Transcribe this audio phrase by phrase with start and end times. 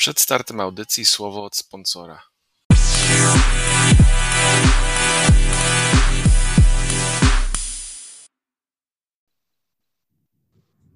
[0.00, 2.22] Przed startem audycji słowo od sponsora.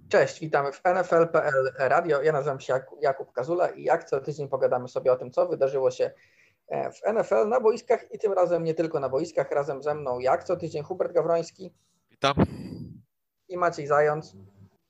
[0.09, 2.23] Cześć, witamy w NFL.pl Radio.
[2.23, 5.91] Ja nazywam się Jakub Kazula i jak co tydzień pogadamy sobie o tym, co wydarzyło
[5.91, 6.11] się
[6.69, 9.51] e, w NFL na boiskach i tym razem nie tylko na boiskach.
[9.51, 11.73] Razem ze mną jak co tydzień Hubert Gawroński.
[12.11, 12.35] Witam.
[13.49, 14.37] I Maciej Zając.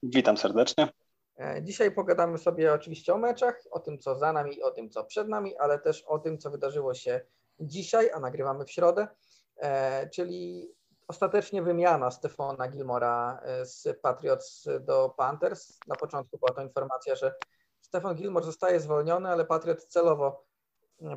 [0.02, 1.04] Witam serdecznie.
[1.36, 5.04] E, dzisiaj pogadamy sobie oczywiście o meczach, o tym, co za nami, o tym, co
[5.04, 7.20] przed nami, ale też o tym, co wydarzyło się
[7.61, 9.08] dzisiaj, a nagrywamy w środę,
[9.56, 10.75] e, czyli
[11.08, 15.78] ostatecznie wymiana Stefana Gilmora e, z Patriots do Panthers.
[15.86, 17.34] Na początku była to informacja, że
[17.80, 20.44] Stefan Gilmore zostaje zwolniony, ale Patriots celowo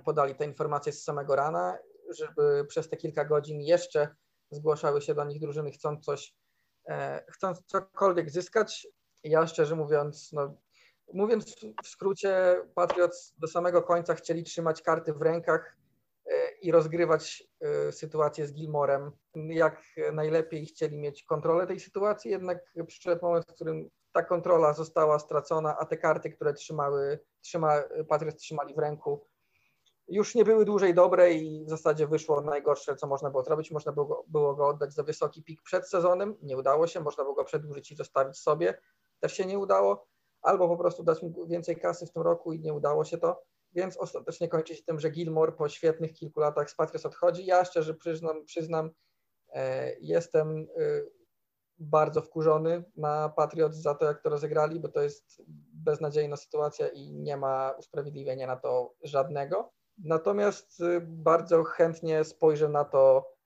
[0.05, 1.77] podali tę informację z samego rana,
[2.09, 4.16] żeby przez te kilka godzin jeszcze
[4.52, 6.36] zgłaszały się do nich drużyny chcąc coś,
[7.27, 8.88] chcąc cokolwiek zyskać.
[9.30, 10.55] Ja szczerze mówiąc, no,
[11.13, 15.77] mówiąc w skrócie, Patriots do samego końca chcieli trzymać karty w rękach
[16.26, 19.11] e, i rozgrywać e, sytuację z Gilmorem.
[19.36, 19.83] Jak
[20.14, 25.78] najlepiej chcieli mieć kontrolę tej sytuacji, jednak przyszedł moment, w którym ta kontrola została stracona,
[25.80, 29.28] a te karty, które trzymały, trzyma, Patriots trzymali w ręku,
[30.08, 33.72] już nie były dłużej dobre i w zasadzie wyszło najgorsze, co można było zrobić.
[33.72, 37.36] Można było, było go oddać za wysoki pik przed sezonem, nie udało się, można było
[37.36, 38.81] go przedłużyć i zostawić sobie
[39.20, 40.08] też się nie udało,
[40.42, 43.44] albo po prostu dać mu więcej kasy w tym roku i nie udało się to,
[43.73, 47.45] więc ostatecznie kończy się tym, że Gilmore po świetnych kilku latach z Patriots odchodzi.
[47.45, 48.92] Ja szczerze przyznam, przyznam
[49.50, 51.02] e, jestem e,
[51.80, 55.42] bardzo wkurzony na Patriots za to, jak to rozegrali, bo to jest
[55.73, 59.72] beznadziejna sytuacja i nie ma usprawiedliwienia na to żadnego.
[59.98, 63.36] Natomiast e, bardzo chętnie spojrzę na to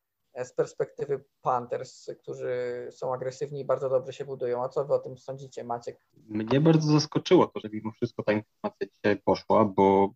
[0.43, 4.63] z perspektywy Panthers, którzy są agresywni i bardzo dobrze się budują.
[4.63, 6.05] A co wy o tym sądzicie, Maciek?
[6.27, 10.13] Mnie bardzo zaskoczyło to, że mimo wszystko ta informacja dzisiaj poszła, bo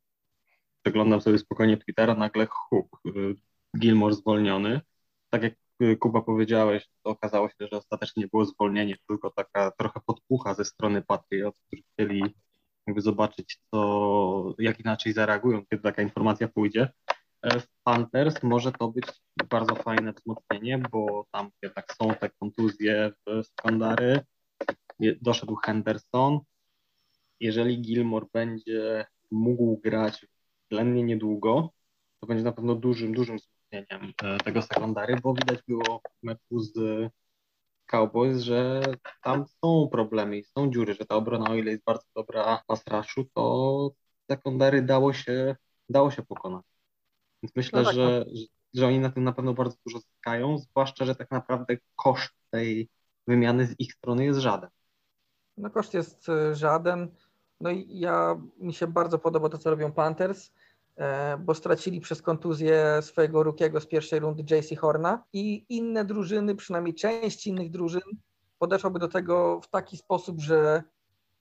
[0.82, 3.36] przeglądam sobie spokojnie Twittera, nagle huk, y,
[3.80, 4.82] Gilmore zwolniony.
[5.30, 9.72] Tak jak y, Kuba powiedziałeś, to okazało się, że ostatecznie nie było zwolnienie, tylko taka
[9.72, 12.36] trochę podpucha ze strony Patriot, którzy chcieli
[12.88, 16.90] jakby zobaczyć, co, jak inaczej zareagują, kiedy taka informacja pójdzie.
[17.46, 19.06] E, w Panthers może to być
[19.50, 24.20] bardzo fajne wzmocnienie, bo tam tak są te kontuzje w sekundary.
[25.22, 26.40] Doszedł Henderson.
[27.40, 30.26] Jeżeli Gilmore będzie mógł grać
[30.64, 31.70] względnie niedługo,
[32.20, 36.60] to będzie na pewno dużym, dużym wzmocnieniem e, tego sekundary, bo widać było w meczu
[36.60, 36.74] z
[37.86, 38.82] Cowboys, że
[39.24, 42.76] tam są problemy i są dziury, że ta obrona, o ile jest bardzo dobra na
[42.76, 43.92] straszu, to
[44.32, 45.56] sekundary dało się,
[45.90, 46.75] dało się pokonać.
[47.46, 48.42] Więc myślę, no tak, że, no.
[48.74, 52.90] że oni na tym na pewno bardzo dużo zyskają, zwłaszcza, że tak naprawdę koszt tej
[53.28, 54.70] wymiany z ich strony jest żaden.
[55.58, 57.12] No koszt jest e, żaden.
[57.62, 60.52] No i ja, mi się bardzo podoba to, co robią Panthers,
[60.96, 66.56] e, bo stracili przez kontuzję swojego rukiego z pierwszej rundy JC Horna i inne drużyny,
[66.56, 68.02] przynajmniej część innych drużyn
[68.60, 70.84] podeszłaby do tego w taki sposób, że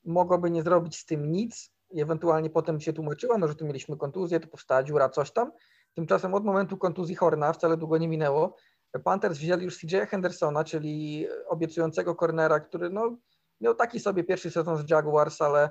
[0.04, 3.96] mogłaby nie zrobić z tym nic i ewentualnie potem się tłumaczyła, no że tu mieliśmy
[3.96, 5.52] kontuzję, to powstała dziura, coś tam,
[5.94, 8.56] Tymczasem od momentu kontuzji Horna, wcale długo nie minęło,
[9.04, 13.16] Panthers wzięli już CJ Hendersona, czyli obiecującego cornera, który no,
[13.60, 15.70] miał taki sobie pierwszy sezon z Jaguars, ale,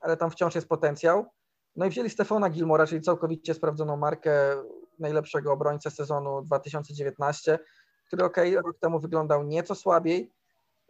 [0.00, 1.26] ale tam wciąż jest potencjał.
[1.76, 4.32] No i wzięli Stefana Gilmora, czyli całkowicie sprawdzoną markę
[4.98, 7.58] najlepszego obrońcę sezonu 2019,
[8.06, 10.32] który ok, rok temu wyglądał nieco słabiej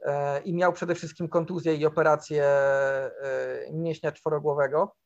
[0.02, 3.12] e, i miał przede wszystkim kontuzję i operację e,
[3.72, 4.96] mięśnia czworogłowego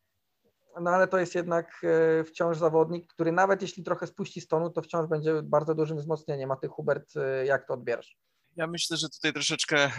[0.80, 4.82] no ale to jest jednak e, wciąż zawodnik, który nawet jeśli trochę spuści stonu, to
[4.82, 6.50] wciąż będzie bardzo dużym wzmocnieniem.
[6.50, 8.16] A ty, Hubert, e, jak to odbierasz?
[8.56, 9.90] Ja myślę, że tutaj troszeczkę e,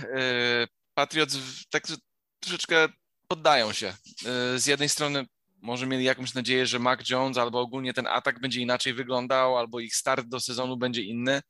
[0.94, 1.38] Patriots
[1.70, 1.84] tak
[2.40, 2.88] troszeczkę
[3.28, 3.94] poddają się.
[4.56, 5.26] Z jednej strony
[5.62, 9.80] może mieli jakąś nadzieję, że Mac Jones albo ogólnie ten atak będzie inaczej wyglądał, albo
[9.80, 11.42] ich start do sezonu będzie inny,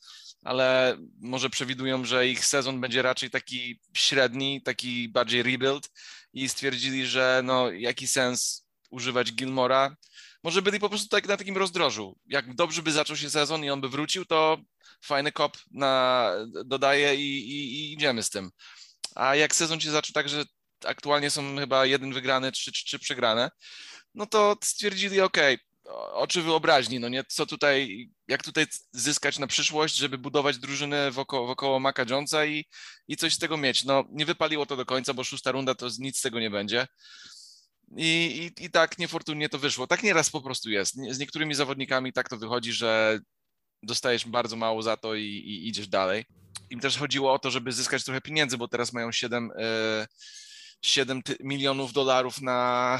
[0.43, 5.89] ale może przewidują, że ich sezon będzie raczej taki średni, taki bardziej rebuild
[6.33, 9.95] i stwierdzili, że no jaki sens używać Gilmora.
[10.43, 12.17] Może byli po prostu tak na takim rozdrożu.
[12.25, 14.57] Jak dobrze by zaczął się sezon i on by wrócił, to
[15.03, 16.31] fajny kop na,
[16.65, 18.51] dodaje i, i, i idziemy z tym.
[19.15, 20.45] A jak sezon się zaczął tak, że
[20.85, 23.51] aktualnie są chyba jeden wygrany, trzy, trzy przegrane,
[24.15, 25.37] no to stwierdzili, ok,
[26.13, 31.47] oczy wyobraźni, no nie, co tutaj, jak tutaj zyskać na przyszłość, żeby budować drużynę wokoło,
[31.47, 32.65] wokoło Maca Jonesa i,
[33.07, 33.83] i coś z tego mieć.
[33.83, 36.87] No nie wypaliło to do końca, bo szósta runda to nic z tego nie będzie.
[37.97, 39.87] I, i, I tak niefortunnie to wyszło.
[39.87, 40.95] Tak nieraz po prostu jest.
[41.09, 43.19] Z niektórymi zawodnikami tak to wychodzi, że
[43.83, 46.25] dostajesz bardzo mało za to i, i idziesz dalej.
[46.69, 49.51] Im też chodziło o to, żeby zyskać trochę pieniędzy, bo teraz mają 7,
[50.81, 52.99] 7 milionów dolarów na,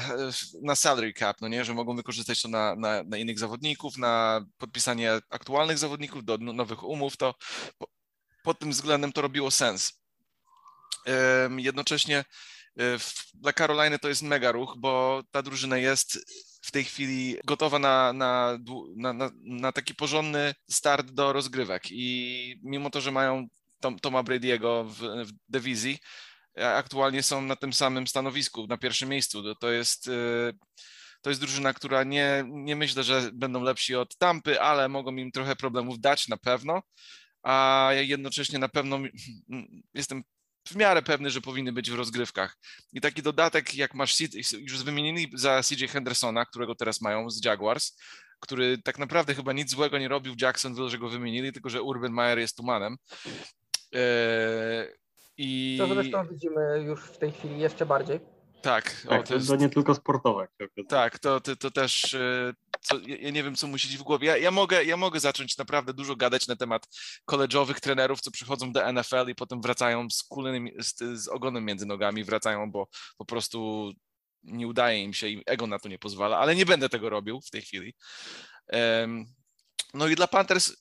[0.62, 4.44] na salary cap, no nie, że mogą wykorzystać to na, na, na innych zawodników, na
[4.58, 7.34] podpisanie aktualnych zawodników do nowych umów, to
[8.42, 10.00] pod tym względem to robiło sens.
[11.56, 12.24] Jednocześnie e,
[13.34, 16.18] dla Caroliny to jest mega ruch, bo ta drużyna jest
[16.62, 18.58] w tej chwili gotowa na, na,
[18.96, 23.46] na, na taki porządny start do rozgrywek i mimo to, że mają
[23.80, 25.98] Tom, Toma Brady'ego w, w dywizji,
[26.56, 29.54] aktualnie są na tym samym stanowisku, na pierwszym miejscu.
[29.54, 30.52] To jest, e,
[31.22, 35.32] to jest drużyna, która nie, nie myślę, że będą lepsi od Tampy, ale mogą im
[35.32, 36.82] trochę problemów dać na pewno,
[37.42, 38.98] a jednocześnie na pewno
[39.94, 40.22] jestem
[40.68, 42.56] w miarę pewny, że powinny być w rozgrywkach.
[42.92, 44.16] I taki dodatek, jak masz,
[44.52, 47.96] już wymienili za CJ Hendersona, którego teraz mają z Jaguars,
[48.40, 51.82] który tak naprawdę chyba nic złego nie robił w Jacksonville, że go wymienili, tylko że
[51.82, 52.96] Urban Meyer jest tumanem.
[53.92, 54.88] Eee,
[55.36, 55.76] i...
[55.78, 58.20] To zresztą widzimy już w tej chwili jeszcze bardziej.
[58.62, 59.48] Tak, tak o, to, jest...
[59.48, 60.48] to nie tylko sportowe.
[60.88, 64.26] Tak, to, to, to też, e, co, ja nie wiem, co musieć w głowie.
[64.26, 66.88] Ja, ja, mogę, ja mogę zacząć naprawdę dużo gadać na temat
[67.24, 71.86] koleżowych trenerów, co przychodzą do NFL i potem wracają z, kulnym, z, z ogonem między
[71.86, 72.88] nogami, wracają, bo
[73.18, 73.90] po prostu
[74.42, 77.40] nie udaje im się i ego na to nie pozwala, ale nie będę tego robił
[77.40, 77.94] w tej chwili.
[79.94, 80.74] No i dla Panthers y,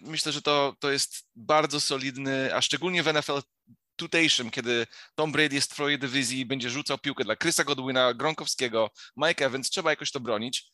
[0.00, 3.40] myślę, że to, to jest bardzo solidny, a szczególnie w NFL
[3.96, 8.14] tutejszym, kiedy Tom Brady jest w twojej dywizji i będzie rzucał piłkę dla Chrisa Godwina,
[8.14, 10.71] Gronkowskiego, Mike Evans, trzeba jakoś to bronić.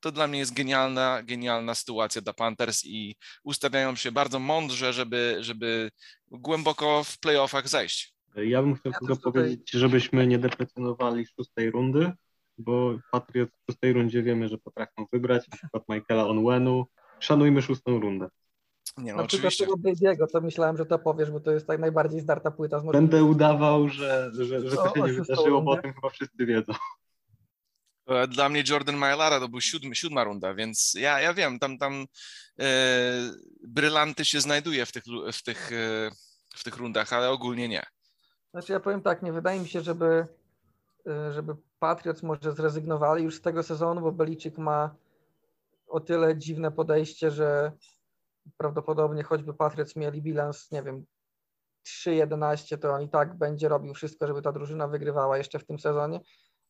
[0.00, 5.36] To dla mnie jest genialna, genialna sytuacja dla Panthers i ustawiają się bardzo mądrze, żeby,
[5.40, 5.90] żeby
[6.30, 8.14] głęboko w playoffach zejść.
[8.36, 9.32] Ja bym chciał ja tylko tutaj...
[9.32, 12.12] powiedzieć, żebyśmy nie deprecjonowali szóstej rundy,
[12.58, 16.84] bo Patriot w szóstej rundzie wiemy, że potrafią wybrać, na przykład Michaela Onwenu.
[17.20, 18.28] Szanujmy szóstą rundę.
[18.96, 19.64] Nie, no, no oczywiście.
[19.64, 22.84] tego Brady'ego, to myślałem, że to powiesz, bo to jest tak najbardziej zdarta płyta z
[22.92, 26.72] Będę udawał, że, że, że to się nie wydarzyło, bo o tym chyba wszyscy wiedzą.
[28.06, 31.78] E, dla mnie Jordan Majelara to był siódmy, siódma runda, więc ja, ja wiem, tam,
[31.78, 32.06] tam
[32.60, 32.66] e,
[33.62, 36.10] brylanty się znajduje w tych, w, tych, e,
[36.56, 37.86] w tych rundach, ale ogólnie nie.
[38.50, 40.26] Znaczy ja powiem tak, nie wydaje mi się, żeby,
[41.06, 44.94] e, żeby Patriots może zrezygnowali już z tego sezonu, bo Beliczyk ma
[45.86, 47.72] o tyle dziwne podejście, że
[48.56, 51.06] prawdopodobnie choćby Patriots mieli bilans, nie wiem,
[51.86, 55.78] 3-11, to on i tak będzie robił wszystko, żeby ta drużyna wygrywała jeszcze w tym
[55.78, 56.20] sezonie,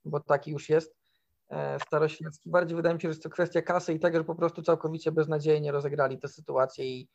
[0.05, 1.06] bo taki już jest
[1.87, 2.51] staroświecki.
[2.51, 5.13] Bardziej wydaje mi się, że jest to kwestia kasy i tego, że po prostu całkowicie
[5.13, 7.09] beznadziejnie rozegrali tę sytuację i,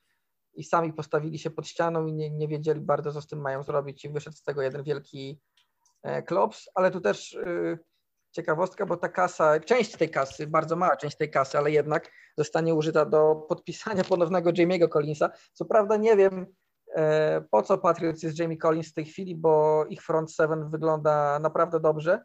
[0.54, 3.64] i sami postawili się pod ścianą i nie, nie wiedzieli bardzo, co z tym mają
[3.64, 5.40] zrobić i wyszedł z tego jeden wielki
[6.04, 7.80] e, klops, ale tu też y,
[8.32, 12.76] ciekawostka, bo ta kasa, część tej kasy, bardzo mała część tej kasy, ale jednak zostanie
[12.76, 15.30] użyta do podpisania ponownego Jamie'ego Collinsa.
[15.54, 16.46] Co prawda nie wiem,
[16.96, 21.40] e, po co Patriots jest Jamie Collins w tej chwili, bo ich front seven wygląda
[21.40, 22.24] naprawdę dobrze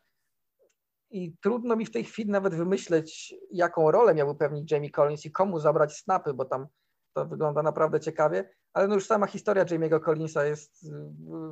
[1.11, 5.33] i trudno mi w tej chwili nawet wymyśleć, jaką rolę miałby pełnić Jamie Collins i
[5.33, 6.67] komu zabrać snapy, bo tam
[7.13, 10.87] to wygląda naprawdę ciekawie, ale no już sama historia Jamie'ego Collinsa jest,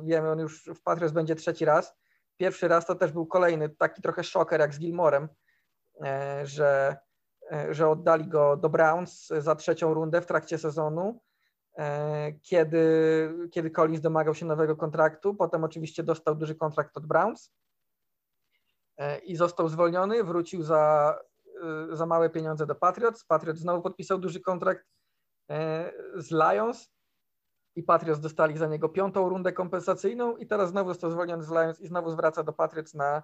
[0.03, 1.95] wiemy, on już w Patriots będzie trzeci raz,
[2.37, 5.29] Pierwszy raz to też był kolejny taki trochę szoker jak z Gilmorem,
[6.05, 6.97] e, że,
[7.51, 11.21] e, że oddali go do Browns za trzecią rundę w trakcie sezonu,
[11.77, 15.35] e, kiedy, kiedy Collins domagał się nowego kontraktu.
[15.35, 17.53] Potem oczywiście dostał duży kontrakt od Browns
[19.25, 21.15] i został zwolniony, wrócił za,
[21.91, 23.25] za małe pieniądze do Patriots.
[23.25, 24.85] Patriots znowu podpisał duży kontrakt
[26.15, 26.95] z Lions
[27.75, 31.81] i Patriots dostali za niego piątą rundę kompensacyjną i teraz znowu został zwolniony z Lions
[31.81, 33.23] i znowu zwraca do Patriots na,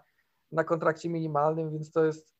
[0.51, 2.35] na kontrakcie minimalnym, więc to jest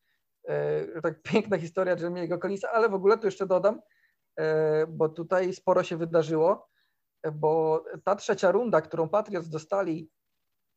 [0.47, 3.81] e, tak piękna historia Jeremiego Collinsa, ale w ogóle tu jeszcze dodam,
[4.35, 6.69] e, bo tutaj sporo się wydarzyło,
[7.33, 10.09] bo ta trzecia runda, którą Patriots dostali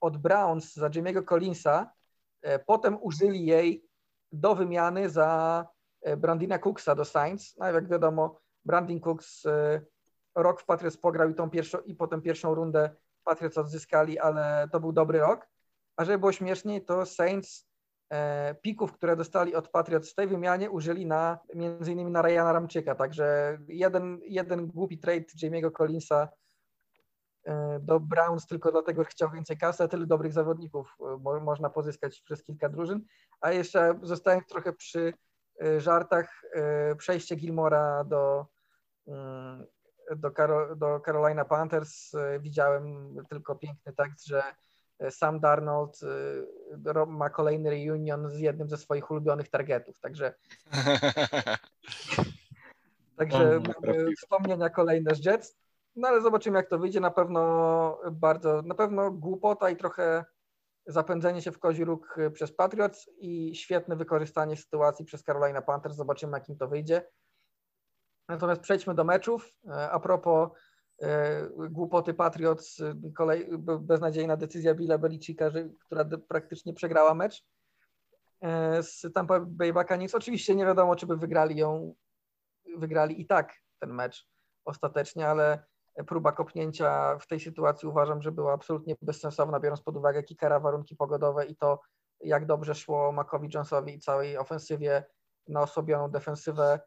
[0.00, 2.03] od Browns za Jimmy'ego Collinsa, e,
[2.66, 3.84] potem użyli jej
[4.34, 5.66] do wymiany za
[6.02, 7.56] e, Brandina Cooksa do Saints.
[7.58, 9.80] No jak wiadomo, Brandin Cooks e,
[10.34, 12.90] rok w Patriots pograł i, tą pierwszą, i potem pierwszą rundę
[13.24, 15.48] Patriots odzyskali, ale to był dobry rok.
[15.96, 17.68] A żeby było śmieszniej, to Saints
[18.10, 22.52] e, pików, które dostali od Patriots w tej wymianie użyli na między innymi na Ryana
[22.52, 26.28] Ramczyka, także jeden, jeden głupi trade Jamie'ego Collinsa e,
[27.80, 31.70] do Browns tylko dlatego, że chciał więcej kasy, a tyle dobrych zawodników e, mo, można
[31.70, 33.04] pozyskać przez kilka drużyn.
[33.40, 35.12] A jeszcze zostając trochę przy
[35.62, 38.46] e, żartach, e, przejście Gilmora do,
[39.06, 39.66] mm,
[40.16, 42.14] do, Caro, do Carolina Panthers.
[42.14, 44.42] E, widziałem tylko piękny tekst, że
[44.98, 46.00] e, Sam Darnold
[46.94, 50.34] e, ma kolejny reunion z jednym ze swoich ulubionych targetów, także
[53.18, 53.60] także
[54.22, 55.56] wspomnienia kolejne z Jets,
[55.96, 60.24] no ale zobaczymy jak to wyjdzie, na pewno bardzo, na pewno głupota i trochę
[60.86, 65.96] zapędzenie się w kozi róg przez Patriots i świetne wykorzystanie sytuacji przez Carolina Panthers.
[65.96, 67.08] Zobaczymy, jak im to wyjdzie.
[68.28, 69.52] Natomiast przejdźmy do meczów.
[69.90, 70.50] A propos
[71.70, 72.82] głupoty Patriots,
[73.16, 73.48] kolej,
[73.80, 77.44] beznadziejna decyzja Billa Belicika, która praktycznie przegrała mecz
[78.80, 80.14] z Tampa Bay Buccaneers.
[80.14, 81.94] Oczywiście nie wiadomo, czy by wygrali ją,
[82.76, 84.28] wygrali i tak ten mecz
[84.64, 85.64] ostatecznie, ale
[86.06, 90.96] próba kopnięcia w tej sytuacji uważam, że była absolutnie bezsensowna, biorąc pod uwagę kickera, warunki
[90.96, 91.80] pogodowe i to,
[92.20, 95.04] jak dobrze szło Macowi Jonesowi i całej ofensywie
[95.48, 96.80] na osobioną defensywę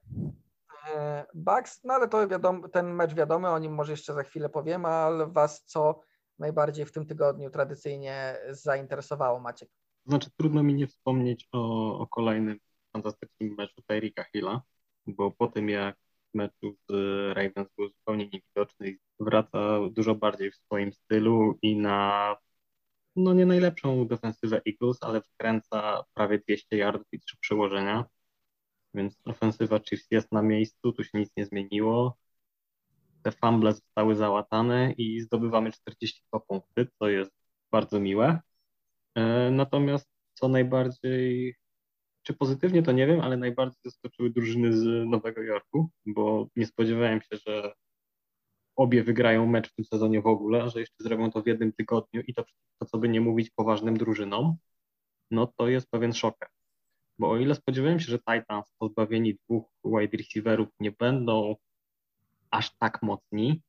[0.95, 4.49] e, Bucks, no ale to wiadomo, ten mecz wiadomy, o nim może jeszcze za chwilę
[4.49, 5.99] powiem, ale was co
[6.39, 9.69] najbardziej w tym tygodniu tradycyjnie zainteresowało, Maciek?
[10.05, 12.59] Znaczy trudno mi nie wspomnieć o, o kolejnym
[12.93, 14.61] fantastycznym meczu Tyrika Hilla,
[15.07, 15.97] bo po tym jak
[16.33, 16.91] meczu z
[17.37, 22.35] Ravens był zupełnie niewidoczny i wraca dużo bardziej w swoim stylu i na
[23.15, 28.05] no nie najlepszą defensywę Eagles, ale wkręca prawie 200 yardów i 3 przełożenia,
[28.93, 32.17] więc ofensywa Chiefs jest na miejscu, tu się nic nie zmieniło.
[33.23, 37.31] Te fumble zostały załatane i zdobywamy 42 punkty, co jest
[37.71, 38.39] bardzo miłe.
[39.15, 41.55] E, natomiast co najbardziej
[42.27, 47.21] czy pozytywnie to nie wiem, ale najbardziej zaskoczyły drużyny z Nowego Jorku, bo nie spodziewałem
[47.21, 47.73] się, że
[48.75, 52.21] obie wygrają mecz w tym sezonie w ogóle, że jeszcze zrobią to w jednym tygodniu
[52.21, 52.45] i to,
[52.79, 54.55] to co by nie mówić poważnym drużynom,
[55.31, 56.35] no to jest pewien szok.
[57.19, 61.55] Bo o ile spodziewałem się, że Titans pozbawieni dwóch wide receiverów nie będą
[62.51, 63.61] aż tak mocni,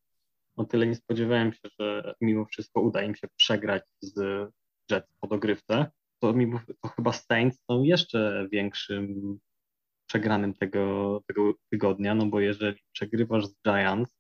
[0.57, 4.21] o tyle nie spodziewałem się, że mimo wszystko uda im się przegrać z
[4.91, 9.39] Jets po dogrywce to, mimo, to chyba Saints są jeszcze większym
[10.09, 14.19] przegranym tego, tego tygodnia, no bo jeżeli przegrywasz z Giants,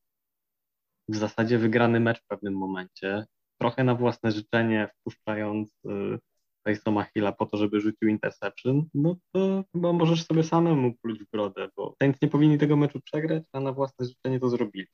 [1.09, 3.25] w zasadzie wygrany mecz w pewnym momencie,
[3.61, 6.19] trochę na własne życzenie wpuszczając y,
[6.63, 11.31] Tysona Hilla po to, żeby rzucił interception, no to chyba możesz sobie samemu pluć w
[11.31, 14.87] brodę, bo Saints nie powinni tego meczu przegrać, a na własne życzenie to zrobili.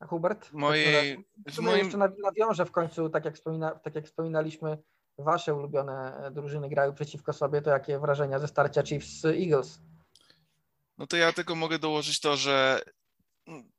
[0.00, 0.52] A Hubert?
[0.52, 1.78] Mojej, w moim...
[1.78, 4.78] jeszcze nawiążę w końcu, tak jak, wspomina, tak jak wspominaliśmy,
[5.18, 9.78] wasze ulubione drużyny grają przeciwko sobie, to jakie wrażenia ze starcia Chiefs Eagles?
[10.98, 12.80] No to ja tylko mogę dołożyć to, że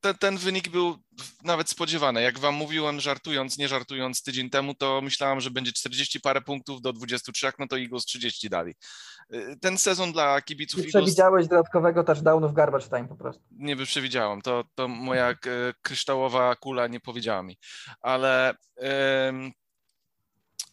[0.01, 0.95] ten, ten wynik był
[1.43, 2.21] nawet spodziewany.
[2.21, 6.81] Jak wam mówiłem, żartując, nie żartując tydzień temu, to myślałam, że będzie 40 parę punktów
[6.81, 8.73] do 23, no to Eagles 30 dali.
[9.61, 11.03] Ten sezon dla kibiców nie Eagles...
[11.03, 13.43] przewidziałeś dodatkowego touchdownu w garbage time po prostu.
[13.51, 15.35] Nie by przewidziałam, to, to moja e,
[15.81, 17.57] kryształowa kula nie powiedziała mi.
[18.01, 18.55] Ale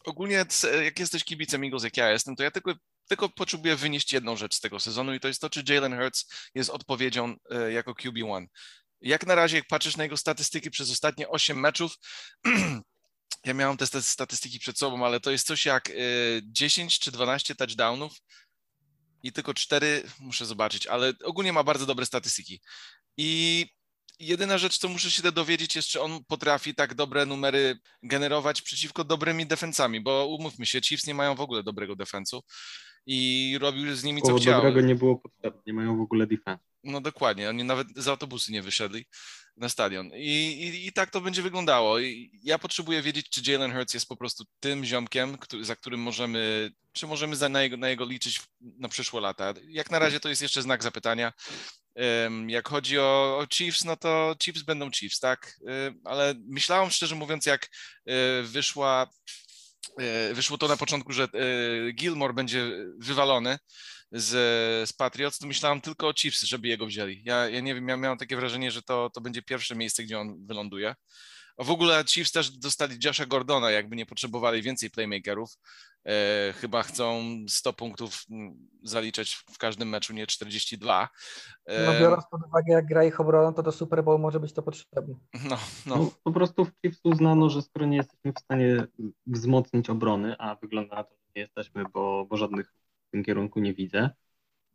[0.04, 0.44] ogólnie
[0.84, 2.74] jak jesteś kibicem Eagles, jak ja jestem, to ja tylko,
[3.08, 6.30] tylko potrzebuję wynieść jedną rzecz z tego sezonu i to jest to, czy Jalen Hurts
[6.54, 8.46] jest odpowiedzią e, jako QB1.
[9.00, 11.96] Jak na razie, jak patrzysz na jego statystyki przez ostatnie 8 meczów,
[13.46, 15.92] ja miałem te statystyki przed sobą, ale to jest coś jak
[16.42, 18.12] 10 e, czy 12 touchdownów
[19.22, 22.60] i tylko 4, muszę zobaczyć, ale ogólnie ma bardzo dobre statystyki.
[23.16, 23.66] I
[24.22, 29.04] jedyna rzecz, co muszę się dowiedzieć, jest, czy on potrafi tak dobre numery generować przeciwko
[29.04, 32.42] dobrymi defensami, bo umówmy się, Chiefs nie mają w ogóle dobrego defensu
[33.06, 34.62] i robił z nimi co chciał.
[34.62, 36.64] dobrego nie było potrzebne, nie mają w ogóle defensu.
[36.84, 39.04] No dokładnie, oni nawet z autobusy nie wyszedli
[39.56, 40.10] na stadion.
[40.14, 40.28] I,
[40.62, 41.98] i, i tak to będzie wyglądało.
[41.98, 46.00] I ja potrzebuję wiedzieć, czy Jalen Hurts jest po prostu tym ziomkiem, który, za którym
[46.00, 49.54] możemy, czy możemy za, na, jego, na jego liczyć na przyszłe lata.
[49.68, 51.32] Jak na razie to jest jeszcze znak zapytania.
[52.46, 55.60] Jak chodzi o, Chiefs, no to Chiefs będą Chiefs, tak?
[56.04, 57.68] Ale myślałem szczerze mówiąc, jak
[58.06, 59.10] e, wyszła,
[59.98, 63.58] e, wyszło to na początku, że e, Gilmore będzie wywalony
[64.12, 64.28] z,
[64.88, 67.22] z Patriots, to myślałem tylko o Chiefs, żeby jego wzięli.
[67.24, 70.18] Ja, ja nie wiem, ja miałem takie wrażenie, że to, to będzie pierwsze miejsce, gdzie
[70.18, 70.94] on wyląduje.
[71.62, 75.56] W ogóle Chiefs też dostali Josha Gordona, jakby nie potrzebowali więcej playmakerów.
[76.06, 81.08] E, chyba chcą 100 punktów mm, zaliczać w każdym meczu, nie 42.
[81.66, 84.52] E, no biorąc pod uwagę, jak gra ich obroną, to do Super Bowl może być
[84.52, 85.14] to potrzebne.
[85.44, 85.96] No, no.
[85.96, 88.86] no po prostu w Chiefs uznano, że skoro nie jesteśmy w stanie
[89.26, 92.74] wzmocnić obrony, a wygląda na to, że nie jesteśmy, bo, bo żadnych
[93.08, 94.10] w tym kierunku nie widzę,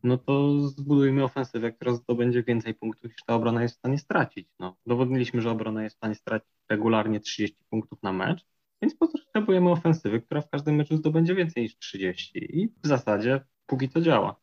[0.03, 4.49] no to zbudujmy ofensywę, która zdobędzie więcej punktów niż ta obrona jest w stanie stracić.
[4.59, 8.45] No, dowodniliśmy, że obrona jest w stanie stracić regularnie 30 punktów na mecz,
[8.81, 13.89] więc potrzebujemy ofensywy, która w każdym meczu zdobędzie więcej niż 30 i w zasadzie póki
[13.89, 14.35] to działa.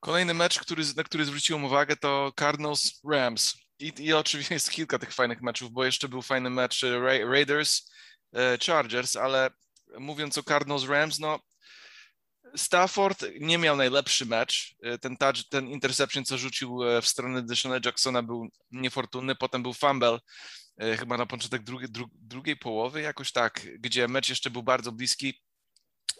[0.00, 3.56] Kolejny mecz, który, na który zwróciłem uwagę to Cardinals Rams.
[3.78, 7.90] I, I oczywiście jest kilka tych fajnych meczów, bo jeszcze był fajny mecz Ra Raiders
[8.32, 9.50] e, Chargers, ale
[9.98, 11.38] mówiąc o Cardinals Rams, no
[12.56, 14.76] Stafford nie miał najlepszy mecz.
[14.82, 19.34] E, ten touch, ten interception, co rzucił e, w stronę Deshona Jacksona był niefortunny.
[19.34, 20.18] Potem był fumble,
[20.80, 21.78] e, chyba na początek dru,
[22.12, 25.42] drugiej połowy, jakoś tak, gdzie mecz jeszcze był bardzo bliski.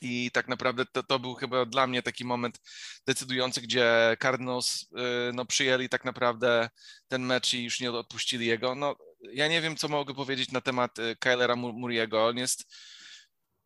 [0.01, 2.61] I tak naprawdę to, to był chyba dla mnie taki moment
[3.07, 4.87] decydujący, gdzie Cardinals
[5.35, 6.71] no, przyjęli tak naprawdę
[7.09, 8.75] ten mecz i już nie odpuścili jego.
[8.75, 12.27] No, ja nie wiem, co mogę powiedzieć na temat Kylera Muriego.
[12.27, 12.75] On jest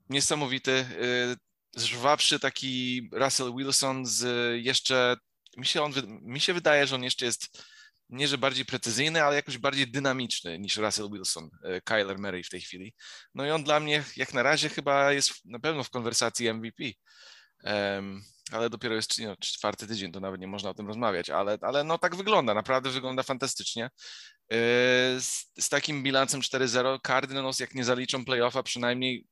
[0.08, 0.86] niesamowity,
[1.76, 4.24] żwawszy taki Russell Wilson z
[4.64, 5.16] jeszcze,
[5.56, 7.62] mi się, on, mi się wydaje, że on jeszcze jest
[8.10, 12.50] nie, że bardziej precyzyjny, ale jakoś bardziej dynamiczny niż Russell Wilson, e, Kyler Murray w
[12.50, 12.94] tej chwili.
[13.34, 16.84] No i on dla mnie jak na razie chyba jest na pewno w konwersacji MVP.
[17.64, 18.22] Um,
[18.52, 21.84] ale dopiero jest no, czwarty tydzień, to nawet nie można o tym rozmawiać, ale, ale
[21.84, 23.84] no tak wygląda, naprawdę wygląda fantastycznie.
[23.84, 23.90] E,
[25.20, 29.26] z, z takim bilansem 4-0 Cardinals jak nie zaliczą playoffa, przynajmniej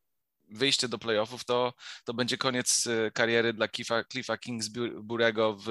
[0.50, 1.72] wyjście do playoffów, to,
[2.04, 5.64] to będzie koniec e, kariery dla Cliffa, Cliffa Kingsburego w,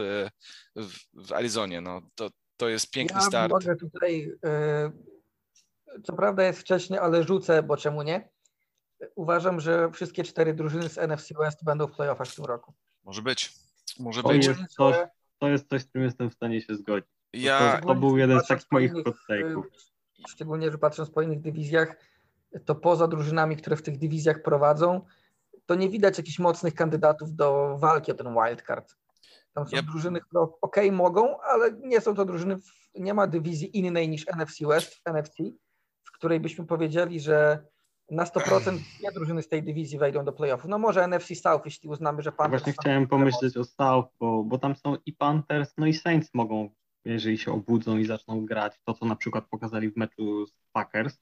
[0.75, 1.81] w, w Arizonie.
[1.81, 3.51] No, to, to jest piękny ja start.
[3.51, 8.29] Mogę tutaj, yy, co prawda jest wcześnie, ale rzucę, bo czemu nie?
[9.15, 12.74] Uważam, że wszystkie cztery drużyny z NFC West będą w playoffach w tym roku.
[13.03, 13.53] Może być.
[14.00, 14.48] Może to być.
[14.48, 14.96] Jest coś,
[15.39, 17.10] to jest coś, z czym jestem w stanie się zgodzić.
[17.34, 17.77] Ja...
[17.81, 19.63] To, to był jeden z takich moich hot take'ów.
[20.27, 21.96] Szczególnie, że patrząc po innych dywizjach,
[22.66, 25.01] to poza drużynami, które w tych dywizjach prowadzą,
[25.66, 28.96] to nie widać jakichś mocnych kandydatów do walki o ten wildcard.
[29.54, 29.86] Tam są yep.
[29.86, 32.58] drużyny, które ok, mogą, ale nie są to drużyny,
[32.96, 35.36] nie ma dywizji innej niż NFC West w NFC,
[36.04, 37.66] w której byśmy powiedzieli, że
[38.12, 40.70] na 100% dwie drużyny z tej dywizji wejdą do playoffów.
[40.70, 42.63] No może NFC South, jeśli uznamy, że Panthers...
[42.63, 46.70] Właśnie chciałem pomyśleć o South, bo, bo tam są i Panthers, no i Saints mogą,
[47.06, 51.18] jeżeli się obudzą i zaczną grać, to co na przykład pokazali w meczu z Packers,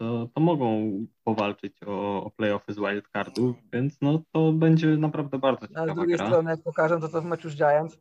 [0.00, 0.92] to, to mogą
[1.24, 5.96] powalczyć o, o playoffy z wildcardu, więc no to będzie naprawdę bardzo ciekawa A z
[5.96, 6.26] drugiej gra.
[6.26, 7.98] strony, jak pokażą to, co w meczu z Giants,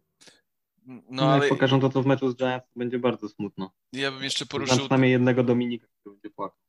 [0.86, 1.40] no, no ale...
[1.40, 3.72] jak pokażą to, co w meczu z Giants, to będzie bardzo smutno.
[3.94, 4.76] Ja bym jeszcze poruszył...
[4.76, 6.60] Znam przynajmniej jednego Dominika, który będzie płakał.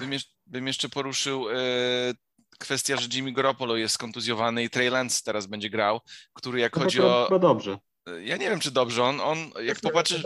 [0.00, 1.54] Bym, jeszcze, bym jeszcze poruszył e,
[2.58, 6.00] kwestię, że Jimmy Garoppolo jest kontuzjowany i Trey Lance teraz będzie grał,
[6.32, 7.28] który jak to chodzi to, o...
[7.28, 7.78] To dobrze.
[8.06, 9.04] Ja nie wiem, czy dobrze.
[9.04, 10.22] On, on jak popatrzysz,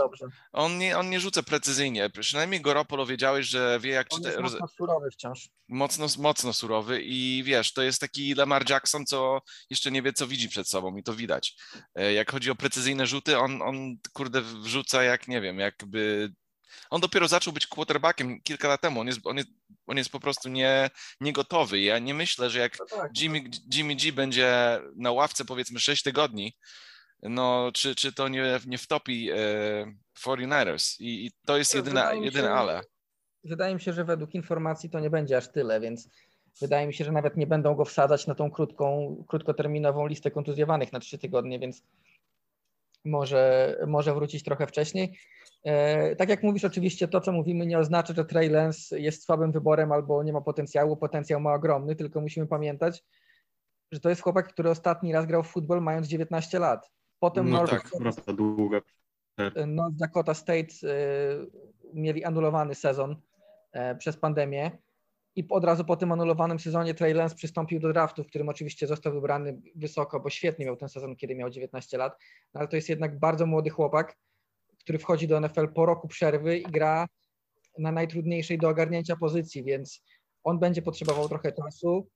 [0.53, 2.11] on nie, on nie rzuca precyzyjnie.
[2.21, 4.07] Przynajmniej Garoppolo wiedziałeś, że wie jak...
[4.11, 5.49] On jest mocno surowy wciąż.
[5.69, 10.27] Mocno, mocno surowy i wiesz, to jest taki Lamar Jackson, co jeszcze nie wie, co
[10.27, 11.57] widzi przed sobą i to widać.
[11.95, 16.33] E, jak chodzi o precyzyjne rzuty, on, on kurde wrzuca jak, nie wiem, jakby...
[16.91, 19.01] On dopiero zaczął być quarterbackiem kilka lat temu.
[19.01, 19.49] On jest, on jest,
[19.87, 20.91] on jest po prostu nie,
[21.21, 21.81] nie gotowy.
[21.81, 23.21] Ja nie myślę, że jak No tak.
[23.21, 23.43] Jimmy,
[23.75, 26.57] Jimmy G będzie na ławce powiedzmy 6 tygodni,
[27.23, 29.37] no, czy, czy to nie, nie wtopi e,
[30.19, 31.77] 49ers I, i to jest To
[32.15, 32.81] jedyne, ale.
[33.45, 36.09] Wydaje mi się, że według informacji to nie będzie aż tyle, więc
[36.61, 40.93] wydaje mi się, że nawet nie będą go wsadzać na tą krótką, krótkoterminową listę kontuzjowanych
[40.93, 41.83] na trzy tygodnie, więc
[43.05, 45.19] może, może wrócić trochę wcześniej.
[45.65, 49.53] E, tak jak mówisz, oczywiście to, co mówimy, nie oznacza, że Trey Lance jest słabym
[49.53, 50.97] wyborem albo nie ma potencjału.
[50.97, 53.05] Potencjał ma ogromny, tylko musimy pamiętać,
[53.93, 56.91] że to jest chłopak, który ostatni raz grał w futbol mając 19 lat.
[57.21, 58.81] Potem No North, tak, Prawda, długa.
[59.67, 61.51] North Dakota State y,
[61.95, 63.17] mieli anulowany sezon
[63.73, 64.79] e, przez pandemię
[65.37, 68.87] i od razu po tym anulowanym sezonie Trey Lance przystąpił do draftu, w którym oczywiście
[68.87, 72.19] został wybrany wysoko, bo świetnie miał ten sezon, kiedy miał 19 lat,
[72.55, 74.17] no ale to jest jednak bardzo młody chłopak,
[74.79, 77.07] który wchodzi do NFL po roku przerwy i gra
[77.79, 80.03] na najtrudniejszej do ogarnięcia pozycji, więc
[80.45, 82.09] on będzie potrzebował trochę czasu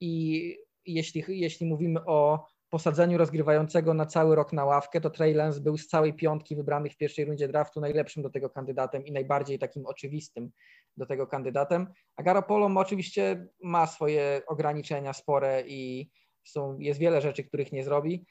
[0.00, 5.60] i jeśli, jeśli mówimy o posadzeniu rozgrywającego na cały rok na ławkę, to Trey Lance
[5.60, 9.58] był z całej piątki wybranych w pierwszej rundzie draftu najlepszym do tego kandydatem i najbardziej
[9.58, 10.50] takim oczywistym
[10.96, 11.86] do tego kandydatem.
[12.16, 16.10] A Garoppolo oczywiście ma swoje ograniczenia spore i
[16.44, 18.26] są, jest wiele rzeczy, których nie zrobi,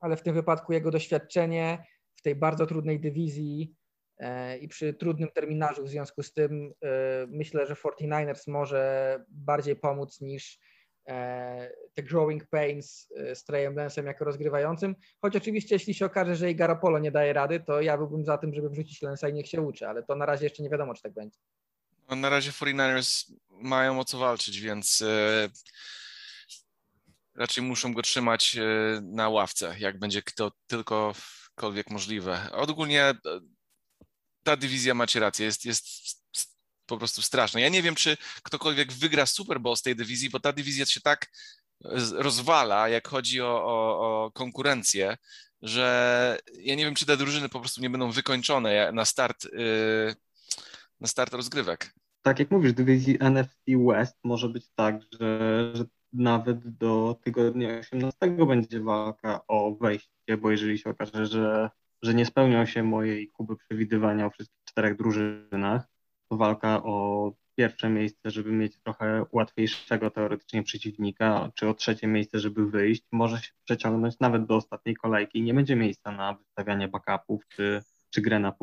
[0.00, 3.74] ale w tym wypadku jego doświadczenie w tej bardzo trudnej dywizji
[4.18, 9.76] e, i przy trudnym terminarzu w związku z tym e, myślę, że 49ers może bardziej
[9.76, 10.58] pomóc niż
[11.94, 16.50] te growing pains e, z Treyem Lance'em jako rozgrywającym, choć oczywiście jeśli się okaże, że
[16.50, 19.48] i Garoppolo nie daje rady, to ja byłbym za tym, żeby wrzucić Lance'a i niech
[19.48, 21.38] się uczy, ale to na razie jeszcze nie wiadomo, czy tak będzie.
[22.10, 25.48] No, na razie 49ers mają o co walczyć, więc e,
[27.34, 28.62] raczej muszą go trzymać e,
[29.02, 32.48] na ławce, jak będzie kto tylkokolwiek możliwe.
[32.52, 33.14] Ogólnie e,
[34.42, 36.21] ta dywizja, macie rację, jest, jest
[36.86, 37.60] po prostu straszna.
[37.60, 41.00] Ja nie wiem, czy ktokolwiek wygra Super Bowl z tej dywizji, bo ta dywizja się
[41.00, 41.26] tak
[41.80, 45.16] z- rozwala, jak chodzi o, o, o konkurencję,
[45.62, 50.14] że ja nie wiem, czy te drużyny po prostu nie będą wykończone na start, y,
[51.00, 51.94] na start rozgrywek.
[52.22, 53.54] Tak jak mówisz, dywizji NFC
[53.88, 60.50] West może być tak, że, że nawet do tygodnia 18 będzie walka o wejście, bo
[60.50, 61.70] jeżeli się okaże, że,
[62.02, 65.82] że nie spełnią się moje i Kuby przewidywania o wszystkich czterech drużynach,
[66.32, 72.38] to walka o pierwsze miejsce, żeby mieć trochę łatwiejszego teoretycznie przeciwnika, czy o trzecie miejsce,
[72.38, 77.48] żeby wyjść, może się przeciągnąć nawet do ostatniej kolejki nie będzie miejsca na wystawianie backupów
[77.48, 78.54] czy, czy grę na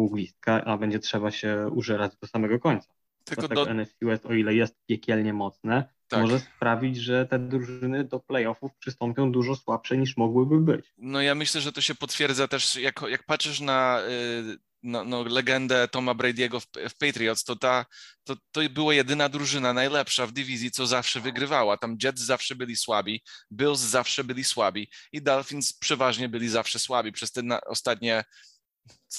[0.65, 2.98] a będzie trzeba się użerać do samego końca.
[3.29, 3.73] Tylko do...
[3.73, 6.21] NFC West, o ile jest piekielnie mocne, tak.
[6.21, 10.93] może sprawić, że te drużyny do playoffów przystąpią dużo słabsze niż mogłyby być.
[10.97, 15.23] No ja myślę, że to się potwierdza też, jak, jak patrzysz na y, no, no,
[15.23, 17.85] legendę Toma Brady'ego w, w, Patriots, to, ta,
[18.23, 21.77] to, to była jedyna drużyna najlepsza w dywizji, co zawsze wygrywała.
[21.77, 27.11] Tam Jets zawsze byli słabi, Bills zawsze byli słabi i Dolphins przeważnie byli zawsze słabi
[27.11, 28.23] przez te na, ostatnie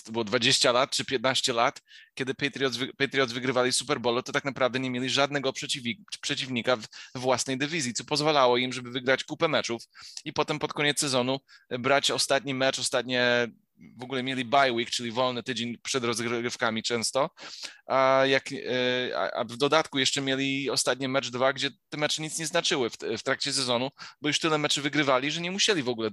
[0.05, 1.83] to było 20 lat czy 15 lat,
[2.15, 5.53] kiedy Patriots, Patriots wygrywali Super Bowl, to tak naprawdę nie mieli żadnego
[6.21, 9.83] przeciwnika w własnej dywizji, co pozwalało im, żeby wygrać kupę meczów
[10.25, 13.49] i potem pod koniec sezonu brać ostatni mecz, ostatnie
[13.97, 17.31] w ogóle mieli bye week, czyli wolny tydzień przed rozgrywkami często,
[17.87, 22.39] a, jak, e, a w dodatku jeszcze mieli ostatnie mecz dwa, gdzie te mecze nic
[22.39, 23.91] nie znaczyły w, w trakcie sezonu,
[24.21, 26.13] bo już tyle meczy wygrywali, że nie musieli w ogóle e,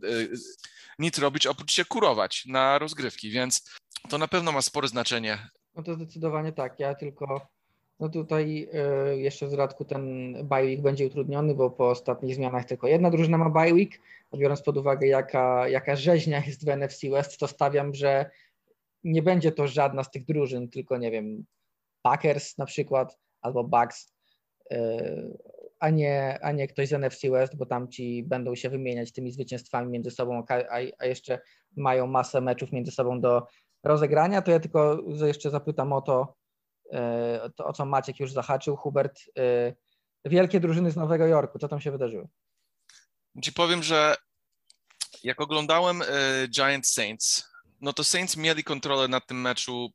[0.99, 3.71] nic robić, oprócz się kurować na rozgrywki, więc
[4.10, 5.49] to na pewno ma spore znaczenie.
[5.75, 7.57] No to zdecydowanie tak, ja tylko
[8.00, 12.88] no tutaj e, jeszcze w dodatku ten bye będzie utrudniony, bo po ostatnich zmianach tylko
[12.88, 14.02] jedna drużyna ma bye week,
[14.38, 18.30] biorąc pod uwagę jaka, jaka rzeźnia jest w NFC West, to stawiam, że
[19.04, 21.46] nie będzie to żadna z tych drużyn, tylko nie wiem,
[22.02, 24.14] Packers na przykład albo Bucks,
[24.72, 25.14] e,
[25.80, 29.32] a nie, a nie ktoś z NFC West, bo tam ci będą się wymieniać tymi
[29.32, 31.40] zwycięstwami między sobą, a, a jeszcze
[31.76, 33.48] mają masę meczów między sobą do
[33.84, 36.34] rozegrania, to ja tylko jeszcze zapytam o to,
[37.56, 39.73] to o co Maciek już zahaczył, Hubert, e,
[40.26, 42.28] wielkie drużyny z Nowego Jorku, co tam się wydarzyło?
[43.43, 44.15] Ci powiem, że
[45.23, 46.06] jak oglądałem y,
[46.50, 47.50] Giant Saints,
[47.82, 49.91] no to Saints mieli kontrolę nad tym meczu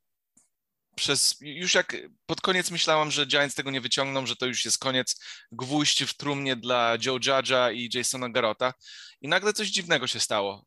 [0.97, 4.79] przez, już jak pod koniec myślałem, że Giants tego nie wyciągną, że to już jest
[4.79, 5.21] koniec,
[5.53, 8.75] gwóźdź w trumnie dla Joe Judge'a i Jasona Garota
[9.21, 10.65] i nagle coś dziwnego się stało.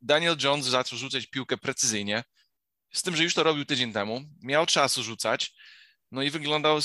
[0.00, 2.24] Daniel Jones zaczął rzucać piłkę precyzyjnie,
[2.92, 5.54] z tym, że już to robił tydzień temu, miał czasu rzucać,
[6.10, 6.80] no i wyglądał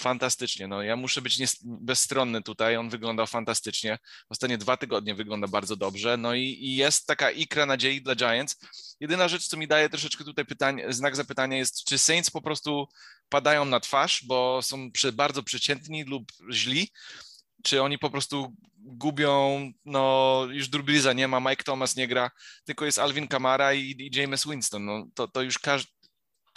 [0.00, 0.68] fantastycznie.
[0.68, 2.76] No, ja muszę być bezstronny tutaj.
[2.76, 3.98] On wyglądał fantastycznie.
[4.28, 6.16] Ostatnie dwa tygodnie wygląda bardzo dobrze.
[6.16, 8.56] No i, i, jest taka ikra nadziei dla Giants.
[9.00, 12.88] Jedyna rzecz, co mi daje troszeczkę tutaj pytań, znak zapytania jest, czy Saints po prostu
[13.28, 16.90] padają na twarz, bo są przy, bardzo przeciętni lub źli,
[17.62, 22.30] czy oni po prostu gubią, no już Drew nie ma, Mike Thomas nie gra,
[22.64, 24.84] tylko jest Alvin Kamara i, i James Winston.
[24.84, 25.90] No, to, to już każdy,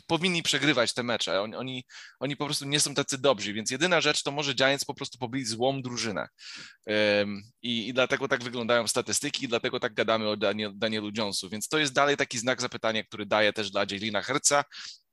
[0.07, 1.41] powinni przegrywać te mecze.
[1.41, 1.85] Oni, oni,
[2.19, 5.17] oni po prostu nie są tacy dobrzy, więc jedyna rzecz to może Giants po prostu
[5.17, 6.27] pobić złą drużynę.
[6.85, 11.49] Um, i, i, dlatego tak wyglądają statystyki, i dlatego tak gadamy o Daniel, Danielu Jonesu.
[11.49, 14.63] Więc to jest dalej taki znak zapytania, który daje też dla Jalina Herca,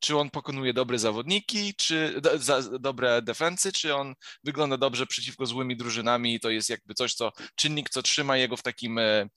[0.01, 5.47] czy on pokonuje dobre zawodniki, czy do, za, dobre defensy, czy on wygląda dobrze przeciwko
[5.47, 9.29] złymi drużynami i to jest jakby coś, co czynnik, co trzyma jego w takim e,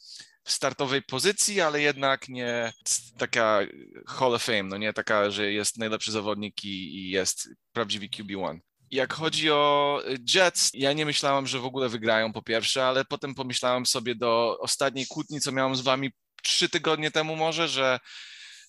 [0.43, 2.73] w startowej pozycji, ale jednak nie
[3.17, 3.59] taka
[4.07, 8.59] Hall of Fame, no nie taka, że jest najlepszy zawodnik i, i jest prawdziwy QB1.
[8.91, 10.01] Jak chodzi o
[10.35, 14.57] Jets, ja nie myślałem, że w ogóle wygrają po pierwsze, ale potem pomyślałem sobie do
[14.59, 16.11] ostatniej kłótni, co miałem z wami
[16.43, 17.99] trzy tygodnie temu może, że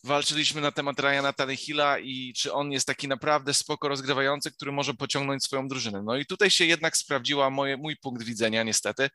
[0.04, 4.94] walczyliśmy na temat Ryana Tannehilla i czy on jest taki naprawdę spoko rozgrywający, który może
[4.94, 6.02] pociągnąć swoją drużynę.
[6.02, 9.10] No i tutaj się jednak sprawdziła moje, mój punkt widzenia niestety,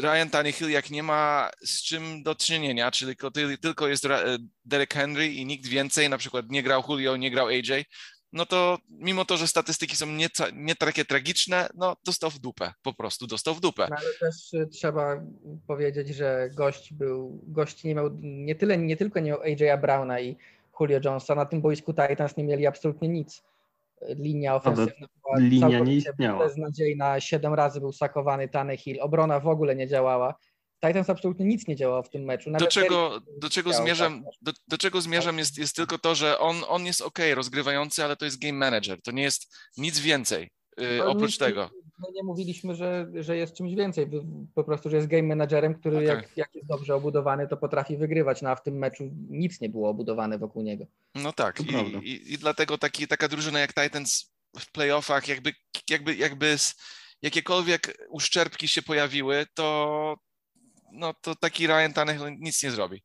[0.00, 3.16] Ryan Tannehill, jak nie ma z czym do czynienia, czyli
[3.62, 4.06] tylko jest
[4.64, 7.84] Derek Henry i nikt więcej, na przykład nie grał Julio, nie grał AJ,
[8.32, 12.72] no to mimo to, że statystyki są nie, nie takie tragiczne, no dostał w dupę,
[12.82, 13.86] po prostu dostał w dupę.
[13.90, 15.22] No, ale też y, trzeba
[15.66, 20.20] powiedzieć, że gość był, gość nie miał, nie tyle, nie tylko nie miał AJ'a Browna
[20.20, 20.36] i
[20.80, 23.42] Julio Jonesa, na tym boisku Titans nie mieli absolutnie nic
[24.08, 26.38] linia ofensywna była linia nie istniała.
[26.46, 30.34] beznadziejna, siedem razy był sakowany Tannehill, obrona w ogóle nie działała.
[30.86, 32.50] Titans absolutnie nic nie działało w tym meczu.
[32.50, 34.32] Nawet do czego, do czego zmierzam, tak.
[34.42, 38.16] do, do, czego zmierzam jest, jest tylko to, że on, on jest ok, rozgrywający, ale
[38.16, 42.74] to jest game manager, to nie jest nic więcej yy, oprócz tego my nie mówiliśmy,
[42.74, 44.06] że, że jest czymś więcej,
[44.54, 46.08] po prostu, że jest game managerem, który okay.
[46.08, 49.68] jak, jak jest dobrze obudowany, to potrafi wygrywać, no a w tym meczu nic nie
[49.68, 50.86] było obudowane wokół niego.
[51.14, 55.52] No tak, I, i, i, dlatego taki, taka drużyna jak Titans w playoffach, jakby,
[55.90, 56.56] jakby, jakby
[57.22, 60.18] jakiekolwiek uszczerbki się pojawiły, to,
[60.92, 63.02] no, to taki Ryan Tannehill nic nie zrobi.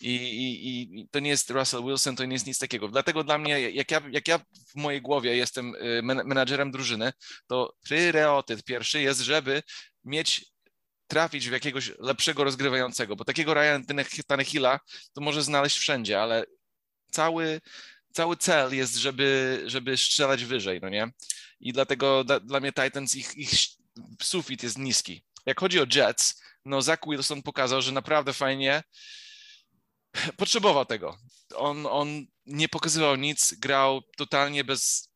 [0.00, 2.88] I, i, I, to nie jest Russell Wilson, to nie jest nic takiego.
[2.88, 7.12] Dlatego dla mnie, jak ja, jak ja w mojej głowie jestem y, menadżerem drużyny,
[7.46, 9.62] to priorytet pierwszy jest, żeby
[10.04, 10.46] mieć
[11.06, 13.84] trafić w jakiegoś lepszego rozgrywającego, bo takiego Ryan
[14.26, 14.80] Tannehilla
[15.12, 16.44] to może znaleźć wszędzie, ale
[17.10, 17.60] cały
[18.12, 21.10] cały cel jest, żeby, żeby strzelać wyżej, no nie?
[21.60, 23.50] I dlatego dla, dla mnie Titans, ich, ich
[24.22, 25.24] sufit jest niski.
[25.46, 28.82] Jak chodzi o Jets, no Zach Wilson pokazał, że naprawdę fajnie
[30.36, 31.18] potrzebował tego.
[31.54, 35.12] On, on nie pokazywał nic, grał totalnie bez,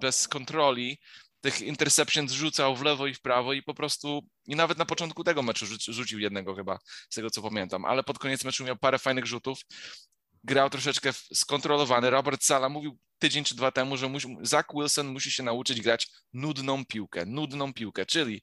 [0.00, 0.98] bez kontroli.
[1.40, 5.24] Tych interceptions rzucał w lewo i w prawo i po prostu, i nawet na początku
[5.24, 6.78] tego meczu rzucił jednego chyba,
[7.10, 9.58] z tego co pamiętam, ale pod koniec meczu miał parę fajnych rzutów.
[10.44, 12.10] Grał troszeczkę skontrolowany.
[12.10, 14.10] Robert Sala mówił tydzień czy dwa temu, że
[14.42, 18.42] Zach Wilson musi się nauczyć grać nudną piłkę, nudną piłkę, czyli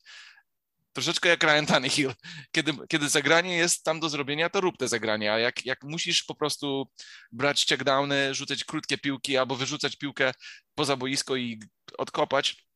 [0.99, 2.13] troszeczkę jak Ryan Tannehill.
[2.51, 5.33] Kiedy, kiedy zagranie jest tam do zrobienia, to rób te zagrania.
[5.33, 6.87] A jak, jak musisz po prostu
[7.31, 10.31] brać checkdowny, rzucać krótkie piłki albo wyrzucać piłkę
[10.75, 11.59] poza boisko i
[11.97, 12.67] odkopać,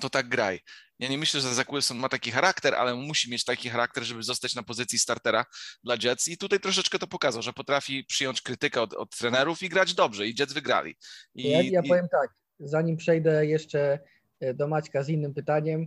[0.00, 0.60] to tak graj.
[0.98, 4.22] Ja nie myślę, że Zach Wilson ma taki charakter, ale musi mieć taki charakter, żeby
[4.22, 5.44] zostać na pozycji startera
[5.84, 9.68] dla Jets i tutaj troszeczkę to pokazał, że potrafi przyjąć krytykę od, od trenerów i
[9.68, 10.96] grać dobrze i Jets wygrali.
[11.34, 11.88] I, ja, ja i...
[11.88, 13.98] powiem tak, zanim przejdę jeszcze
[14.40, 15.86] e, do Maćka z innym pytaniem,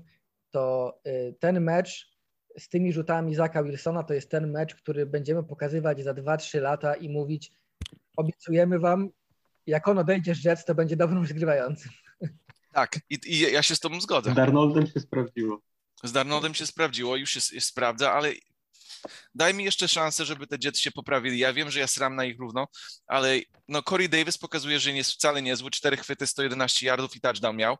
[0.53, 2.13] to y, ten mecz
[2.57, 6.95] z tymi rzutami Zaka Wilsona to jest ten mecz, który będziemy pokazywać za 2-3 lata
[6.95, 7.51] i mówić
[8.17, 9.09] obiecujemy wam,
[9.67, 11.91] jak on odejdzie z Jets, to będzie dobrym rozgrywającym.
[12.73, 14.31] Tak, i, i ja się z tobą zgodzę.
[14.31, 15.61] Z Darnoldem się sprawdziło.
[16.03, 18.33] Z Darnoldem się sprawdziło, już się, się sprawdza, ale
[19.35, 21.39] daj mi jeszcze szansę, żeby te Jets się poprawili.
[21.39, 22.67] Ja wiem, że ja sram na ich równo,
[23.07, 25.71] ale no Corey Davis pokazuje, że nie jest wcale niezły.
[25.71, 27.77] Cztery chwyty, 111 yardów i touchdown miał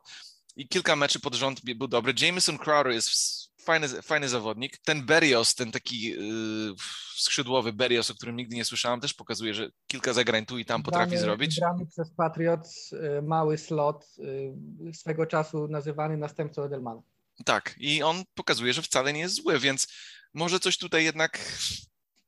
[0.56, 2.14] i kilka meczy pod rząd był dobry.
[2.20, 3.10] Jameson Crowder jest
[3.60, 4.78] fajny, fajny zawodnik.
[4.78, 6.74] Ten Berrios, ten taki yy,
[7.16, 10.82] skrzydłowy Berrios, o którym nigdy nie słyszałem, też pokazuje, że kilka zagrań tu i tam
[10.82, 11.60] potrafi grany, zrobić.
[11.60, 14.06] Grany przez Patriots y, mały slot,
[14.88, 17.02] y, swego czasu nazywany następcą Edelmana.
[17.44, 19.88] Tak, i on pokazuje, że wcale nie jest zły, więc
[20.34, 21.38] może coś tutaj jednak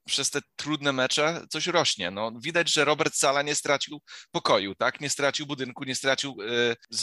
[0.06, 2.10] przez te trudne mecze coś rośnie.
[2.10, 5.00] No, widać, że Robert Sala nie stracił pokoju, tak?
[5.00, 6.36] Nie stracił budynku, nie stracił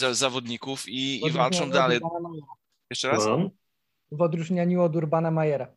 [0.09, 1.99] y, zawodników i, i walczą dalej.
[2.89, 3.25] Jeszcze raz?
[3.25, 3.49] No.
[4.11, 5.75] W odróżnieniu od Urbana Majera.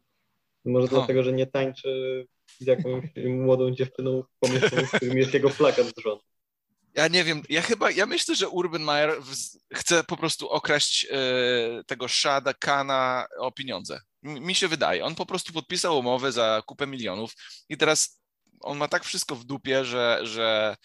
[0.65, 0.99] Może no.
[0.99, 2.27] dlatego, że nie tańczy
[2.59, 6.21] z jakąś młodą dziewczyną w pomieszczeniu, w którym jest jego plakat z żoną.
[6.95, 9.13] Ja nie wiem, ja chyba, ja myślę, że Urban Meyer
[9.75, 15.05] chce po prostu okraść y, tego Shada Kana o pieniądze mi się wydaje.
[15.05, 17.33] On po prostu podpisał umowę za kupę milionów
[17.69, 18.21] i teraz
[18.61, 20.77] on ma tak wszystko w dupie, że, że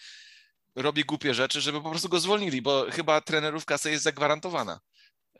[0.76, 4.80] robi głupie rzeczy, żeby po prostu go zwolnili, bo chyba trenerów kasy jest zagwarantowana.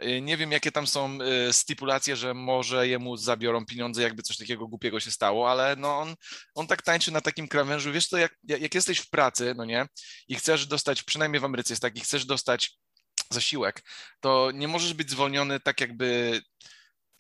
[0.03, 4.37] Y, nie wiem, jakie tam są y, stipulacje, że może jemu zabiorą pieniądze, jakby coś
[4.37, 6.15] takiego głupiego się stało, ale no on,
[6.55, 7.93] on tak tańczy na takim krawężu.
[7.93, 9.87] Wiesz to, jak, jak jesteś w pracy, no nie,
[10.29, 12.79] i chcesz dostać, przynajmniej w Ameryce jest tak, i chcesz dostać
[13.31, 13.83] zasiłek,
[14.21, 16.41] to nie możesz być zwolniony tak jakby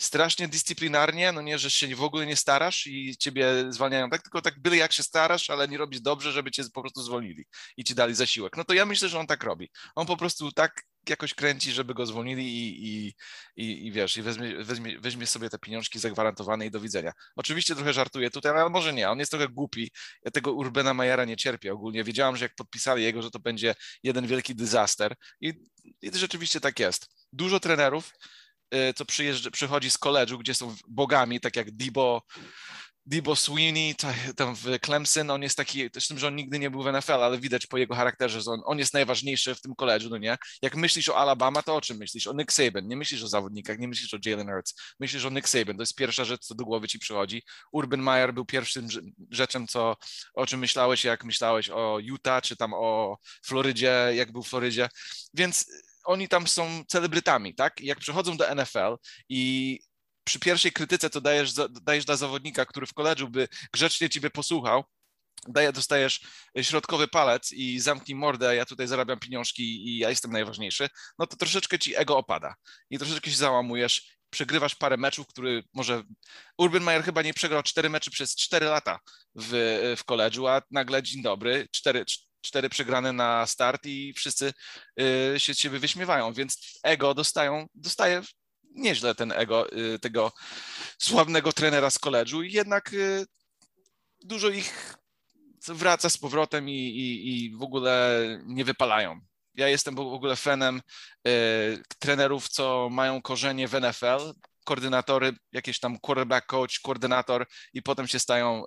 [0.03, 4.43] strasznie dyscyplinarnie, no nie, że się w ogóle nie starasz i ciebie zwalniają tak, tylko
[4.43, 7.45] tak byle jak się starasz, ale nie robisz dobrze, żeby cię po prostu zwolnili
[7.77, 8.57] i ci dali zasiłek.
[8.57, 9.71] No to ja myślę, że on tak robi.
[9.95, 13.15] On po prostu tak jakoś kręci, żeby go zwolnili i, i,
[13.57, 17.13] i, i wiesz, i weźmie, weźmie, weźmie sobie te pieniążki zagwarantowane i do widzenia.
[17.37, 19.91] Oczywiście trochę żartuję tutaj, ale może nie, on jest trochę głupi.
[20.25, 22.05] Ja tego Urbana Majera nie cierpię ogólnie.
[22.05, 25.53] Wiedziałam, że jak podpisali jego, że to będzie jeden wielki disaster i,
[26.03, 27.09] i rzeczywiście tak jest.
[27.33, 28.13] Dużo trenerów
[28.97, 32.23] co przyjeżdża, przychodzi z koledżu, gdzie są bogami, tak jak Debo,
[33.07, 33.95] Debo Sweeney
[34.37, 37.13] tam w Clemson, on jest taki, z tym, że on nigdy nie był w NFL,
[37.13, 40.37] ale widać po jego charakterze, że on, on jest najważniejszy w tym koledżu, no nie?
[40.63, 42.27] Jak myślisz o Alabama, to o czym myślisz?
[42.27, 45.49] O Nick Saban, nie myślisz o zawodnikach, nie myślisz o Jalen Hurts, myślisz o Nick
[45.49, 47.43] Saban, to jest pierwsza rzecz, co do głowy ci przychodzi.
[47.73, 48.89] Urban Meyer był pierwszym
[49.31, 49.97] rzeczem, co,
[50.35, 54.89] o czym myślałeś, jak myślałeś o Utah, czy tam o Florydzie, jak był w Florydzie,
[55.35, 55.67] więc
[56.05, 57.81] oni tam są celebrytami, tak?
[57.81, 58.97] Jak przychodzą do NFL
[59.29, 59.81] i
[60.25, 64.85] przy pierwszej krytyce, to dajesz, dajesz dla zawodnika, który w koledżu by grzecznie ciebie posłuchał,
[65.49, 66.21] daje, dostajesz
[66.63, 70.89] środkowy palec i zamknij mordę, ja tutaj zarabiam pieniążki i ja jestem najważniejszy,
[71.19, 72.55] no to troszeczkę ci ego opada
[72.91, 76.03] i troszeczkę się załamujesz, przegrywasz parę meczów, który może...
[76.59, 78.99] Urban Meyer chyba nie przegrał cztery mecze przez cztery lata
[79.35, 79.51] w,
[79.99, 82.05] w koledżu, a nagle dzień dobry, cztery,
[82.43, 84.53] cztery przegrane na start i wszyscy
[85.35, 88.23] y, się ciebie wyśmiewają, więc ego dostają, dostaje
[88.75, 90.33] nieźle ten ego y, tego
[90.99, 93.27] sławnego trenera z koledżu i jednak y,
[94.21, 94.95] dużo ich
[95.69, 99.21] wraca z powrotem i, i, i w ogóle nie wypalają.
[99.55, 100.83] Ja jestem w ogóle fanem
[101.99, 108.19] trenerów, co mają korzenie w NFL, koordynatory, jakieś tam quarterback coach, koordynator i potem się
[108.19, 108.65] stają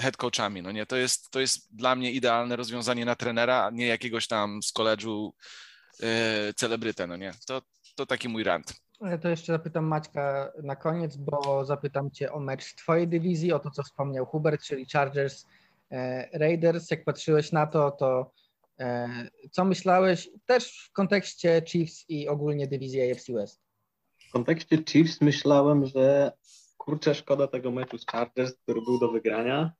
[0.00, 3.70] head coachami, no nie, to jest, to jest dla mnie idealne rozwiązanie na trenera, a
[3.70, 5.34] nie jakiegoś tam z koledżu
[6.00, 6.08] yy,
[6.56, 7.62] celebrytę, no nie, to,
[7.96, 8.74] to taki mój rant.
[9.22, 13.58] To jeszcze zapytam Maćka na koniec, bo zapytam Cię o mecz z Twojej dywizji, o
[13.58, 15.46] to, co wspomniał Hubert, czyli Chargers
[15.90, 16.90] e, Raiders.
[16.90, 18.32] Jak patrzyłeś na to, to
[18.80, 19.08] E,
[19.50, 23.60] co myślałeś też w kontekście Chiefs i ogólnie dywizji AFC West?
[24.28, 26.32] W kontekście Chiefs myślałem, że
[26.76, 29.72] kurczę, szkoda tego meczu z Chargers, który był do wygrania,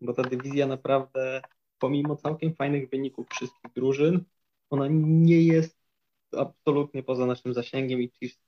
[0.00, 1.42] bo ta dywizja naprawdę,
[1.78, 4.24] pomimo całkiem fajnych wyników wszystkich drużyn,
[4.70, 5.78] ona nie jest
[6.36, 8.38] absolutnie poza naszym zasięgiem i Chiefs,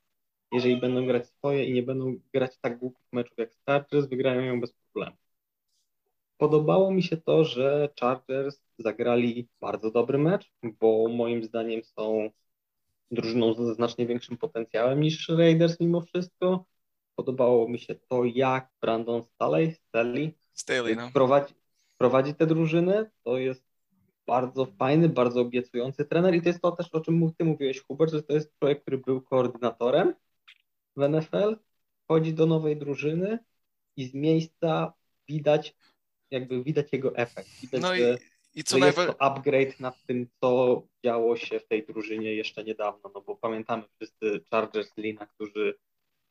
[0.53, 4.61] jeżeli będą grać swoje i nie będą grać tak głupich meczów jak Chargers, wygrają ją
[4.61, 5.17] bez problemu.
[6.39, 12.31] Podobało mi się to, że Chargers zagrali bardzo dobry mecz, bo moim zdaniem są
[13.11, 16.65] drużyną ze znacznie większym potencjałem niż Raiders mimo wszystko.
[17.17, 21.11] Podobało mi się to, jak Brandon Staley, Staley, Staley no.
[21.15, 21.55] prowadzi,
[22.01, 23.11] prowadzi tę drużynę.
[23.25, 23.65] To jest
[24.27, 28.13] bardzo fajny, bardzo obiecujący trener i to jest to też, o czym ty mówiłeś, Hubert,
[28.13, 30.15] że to jest człowiek, który był koordynatorem
[30.97, 31.57] w NFL,
[32.05, 33.39] wchodzi do nowej drużyny
[33.97, 34.93] i z miejsca
[35.29, 35.77] widać,
[36.31, 37.49] jakby widać jego efekt.
[37.61, 38.19] Widać, No i, że,
[38.55, 42.35] i co że jest najwa- to upgrade nad tym, co działo się w tej drużynie
[42.35, 45.79] jeszcze niedawno, no bo pamiętamy wszyscy Chargers Lina, którzy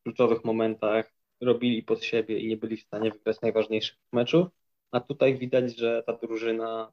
[0.06, 4.48] kluczowych momentach robili pod siebie i nie byli w stanie wygrać najważniejszych meczów,
[4.92, 6.92] a tutaj widać, że ta drużyna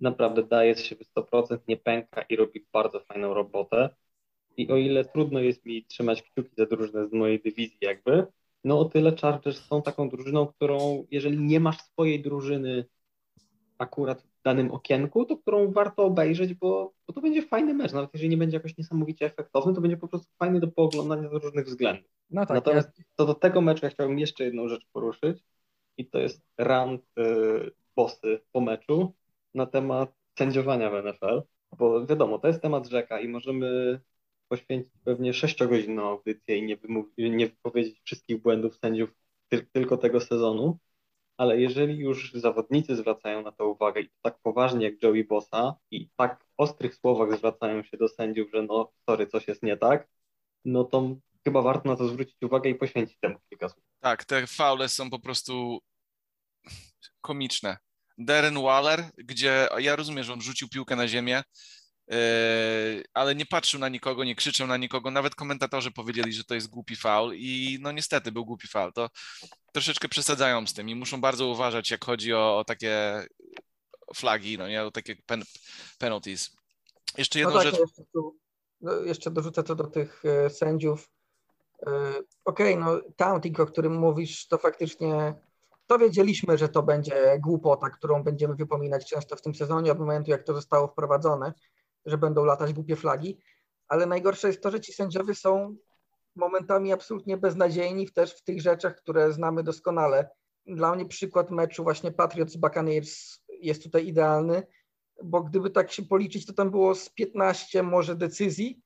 [0.00, 3.88] naprawdę daje z siebie 100%, nie pęka i robi bardzo fajną robotę.
[4.56, 8.26] I o ile trudno jest mi trzymać kciuki za drużynę z mojej dywizji jakby,
[8.64, 12.84] no o tyle Chargers są taką drużyną, którą jeżeli nie masz swojej drużyny
[13.78, 17.92] akurat danym okienku, to którą warto obejrzeć, bo, bo to będzie fajny mecz.
[17.92, 21.32] Nawet jeżeli nie będzie jakoś niesamowicie efektowny, to będzie po prostu fajny do pooglądania z
[21.32, 22.10] różnych względów.
[22.30, 25.44] No tak, Natomiast co do tego meczu ja chciałbym jeszcze jedną rzecz poruszyć
[25.96, 29.14] i to jest rant y, bossy po meczu
[29.54, 31.42] na temat sędziowania w NFL,
[31.78, 34.00] bo wiadomo, to jest temat rzeka i możemy
[34.48, 36.76] poświęcić pewnie sześciogodzinną audycję i nie,
[37.18, 39.10] nie wypowiedzieć wszystkich błędów sędziów
[39.48, 40.78] ty- tylko tego sezonu,
[41.36, 46.06] ale jeżeli już zawodnicy zwracają na to uwagę i tak poważnie jak Joey Bossa i
[46.06, 50.08] w tak ostrych słowach zwracają się do sędziów, że no sorry, coś jest nie tak,
[50.64, 53.84] no to chyba warto na to zwrócić uwagę i poświęcić temu kilka słów.
[54.00, 55.78] Tak, te faule są po prostu
[57.20, 57.76] komiczne.
[58.18, 61.42] Darren Waller, gdzie ja rozumiem, że on rzucił piłkę na ziemię,
[63.14, 65.10] ale nie patrzył na nikogo, nie krzyczał na nikogo.
[65.10, 68.92] Nawet komentatorzy powiedzieli, że to jest głupi faul i no niestety był głupi faul.
[68.92, 69.10] To
[69.72, 73.22] troszeczkę przesadzają z tym i muszą bardzo uważać, jak chodzi o, o takie
[74.14, 75.42] flagi, no nie, o takie pen,
[75.98, 76.56] penalties.
[77.18, 77.80] Jeszcze jedną no tak, rzecz.
[77.80, 78.36] Jeszcze, tu,
[78.80, 81.10] no, jeszcze dorzucę to do tych e, sędziów.
[81.86, 82.14] E,
[82.44, 85.34] Okej, no taunting, o którym mówisz, to faktycznie
[85.86, 90.30] to wiedzieliśmy, że to będzie głupota, którą będziemy wypominać często w tym sezonie od momentu,
[90.30, 91.52] jak to zostało wprowadzone,
[92.06, 93.40] że będą latać głupie flagi,
[93.88, 95.76] ale najgorsze jest to, że ci sędziowie są
[96.36, 100.30] momentami absolutnie beznadziejni też w tych rzeczach, które znamy doskonale.
[100.66, 104.62] Dla mnie przykład meczu właśnie Patriots Buccaneers jest tutaj idealny,
[105.22, 108.82] bo gdyby tak się policzyć, to tam było z 15 może decyzji,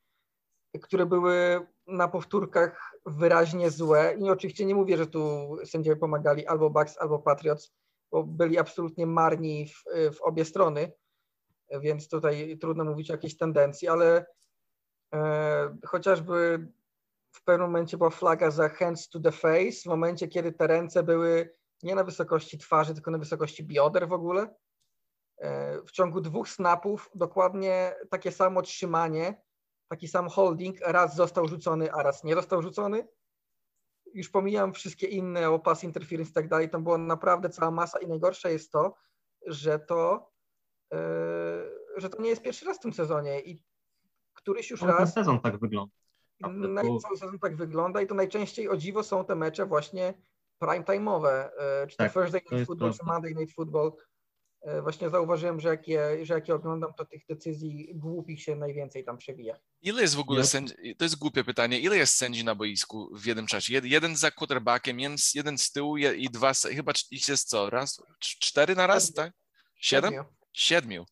[0.83, 4.17] które były na powtórkach wyraźnie złe.
[4.19, 7.73] I oczywiście nie mówię, że tu sędziowie pomagali albo Bucks, albo Patriots,
[8.13, 9.85] bo byli absolutnie marni w,
[10.17, 10.93] w obie strony,
[11.81, 14.27] więc tutaj trudno mówić o jakiejś tendencji, ale
[15.15, 16.69] e, chociażby
[17.33, 21.03] w pewnym momencie była flaga za hands to the face, w momencie, kiedy te ręce
[21.03, 24.55] były nie na wysokości twarzy, tylko na wysokości bioder w ogóle.
[25.39, 29.43] E, W ciągu dwóch snapów dokładnie takie samo trzymanie,
[29.89, 33.09] taki sam holding, raz został rzucony, a raz nie został rzucony.
[34.15, 37.99] Już pomijam wszystkie inne o pass interference i tak dalej, tam była naprawdę cała masa
[37.99, 38.95] i najgorsze jest to,
[39.47, 40.31] że to,
[40.93, 40.99] e,
[41.97, 43.63] że to nie jest pierwszy raz w tym sezonie i
[44.35, 45.95] któryś już Ale ten raz sezon tak wygląda.
[46.41, 49.67] naprawdę, na, bo- cały sezon tak wygląda i to najczęściej o dziwo są te mecze
[49.67, 50.15] właśnie
[50.59, 53.05] prime time'owe, e, czy to Tak, Thursday to Night jest Football, czy.
[53.07, 53.93] Monday Night Football.
[54.61, 58.57] E, Właśnie zauważyłem, że jak, je, że jak je oglądam, to tych decyzji głupich się
[58.57, 59.57] najwięcej tam przewija.
[59.83, 63.27] Ile jest w ogóle sędzi, to jest głupie pytanie, ile jest sędzi na boisku w
[63.27, 63.73] jednym czasie?
[63.75, 67.49] Jed, jeden za quarterbackiem, jeden, z- jeden z tyłu je- i dwa, chyba ich jest
[67.49, 69.33] co, raz, cz- cztery na raz, tak?
[69.77, 70.11] Siedem?
[70.13, 70.25] Siedmiu.
[70.53, 71.05] Siedmiu.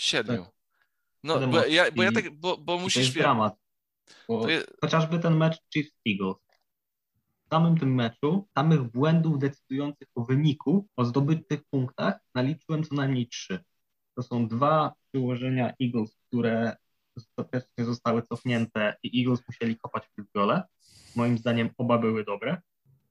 [0.00, 0.46] Siedmiu.
[1.24, 3.54] No, Siedem bo ja, bo ja tak, bo, bo I to musisz, jest wie- dramat.
[4.28, 6.36] Bo to je, chociażby ten mecz Chiefs-Eagles.
[7.46, 13.28] W samym tym meczu samych błędów decydujących o wyniku, o zdobytych punktach naliczyłem co najmniej
[13.28, 13.64] trzy.
[14.16, 16.76] To są dwa przyłożenia Eagles, które
[17.16, 20.62] ostatecznie zostały cofnięte i Eagles musieli kopać w gole.
[21.16, 22.60] Moim zdaniem oba były dobre.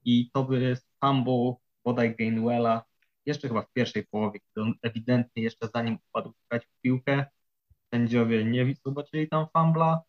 [0.05, 1.53] I to by jest fumble
[1.85, 2.83] bodaj Gainwella
[3.29, 7.25] jeszcze chyba w pierwszej połowie, kiedy on ewidentnie jeszcze zanim upadł grać w piłkę,
[7.93, 10.01] sędziowie nie zobaczyli tam fumbla,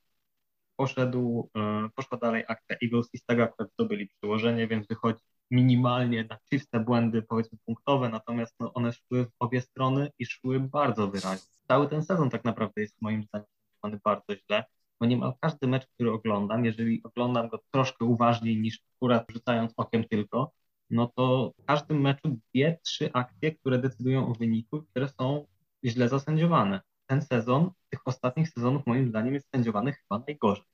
[0.76, 6.24] poszedł, e, poszła dalej akcja Eagles i z tego akurat zdobyli przyłożenie, więc wychodzi minimalnie
[6.24, 11.08] na czyste błędy, powiedzmy punktowe, natomiast no, one szły w obie strony i szły bardzo
[11.08, 11.48] wyraźnie.
[11.68, 14.64] Cały ten sezon tak naprawdę jest moim zdaniem bardzo źle,
[15.00, 20.04] bo niemal każdy mecz, który oglądam, jeżeli oglądam go troszkę uważniej niż akurat rzucając okiem
[20.04, 20.52] tylko,
[20.90, 25.46] no to w każdym meczu dwie, trzy akcje, które decydują o wyniku, które są
[25.84, 26.80] źle zasędziowane.
[27.06, 30.64] Ten sezon, tych ostatnich sezonów moim zdaniem jest sędziowany chyba najgorzej.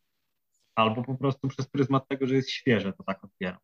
[0.75, 3.61] Albo po prostu przez pryzmat tego, że jest świeże, to tak odbieram.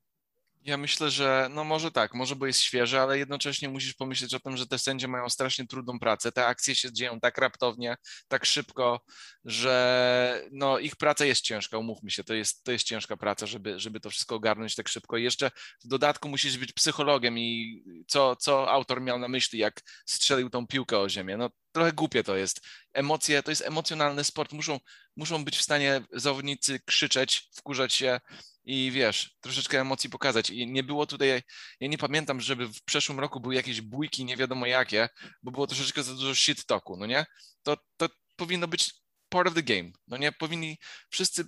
[0.64, 4.40] Ja myślę, że no może tak, może bo jest świeże, ale jednocześnie musisz pomyśleć o
[4.40, 6.32] tym, że te sędzie mają strasznie trudną pracę.
[6.32, 7.96] Te akcje się dzieją tak raptownie,
[8.28, 9.00] tak szybko,
[9.44, 13.80] że no ich praca jest ciężka, umówmy się, to jest, to jest ciężka praca, żeby,
[13.80, 15.16] żeby to wszystko ogarnąć tak szybko.
[15.16, 15.50] I jeszcze
[15.84, 20.66] w dodatku musisz być psychologiem i co, co autor miał na myśli, jak strzelił tą
[20.66, 21.36] piłkę o ziemię.
[21.36, 22.60] No trochę głupie to jest.
[22.92, 24.52] Emocje, to jest emocjonalny sport.
[24.52, 24.80] Muszą,
[25.16, 28.20] muszą być w stanie zawodnicy krzyczeć, wkurzać się,
[28.64, 30.50] i wiesz, troszeczkę emocji pokazać.
[30.50, 31.42] I nie było tutaj,
[31.80, 35.08] ja nie pamiętam, żeby w przeszłym roku były jakieś bójki nie wiadomo jakie,
[35.42, 37.26] bo było troszeczkę za dużo shit talku, no nie?
[37.62, 38.94] To, to powinno być
[39.28, 40.32] part of the game, no nie?
[40.32, 40.78] Powinni
[41.10, 41.44] wszyscy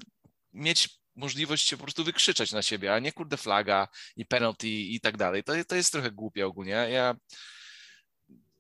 [0.52, 5.00] mieć możliwość się po prostu wykrzyczeć na siebie, a nie kurde flaga i penalty i
[5.00, 5.44] tak dalej.
[5.44, 6.72] To, to jest trochę głupie ogólnie.
[6.72, 7.14] Ja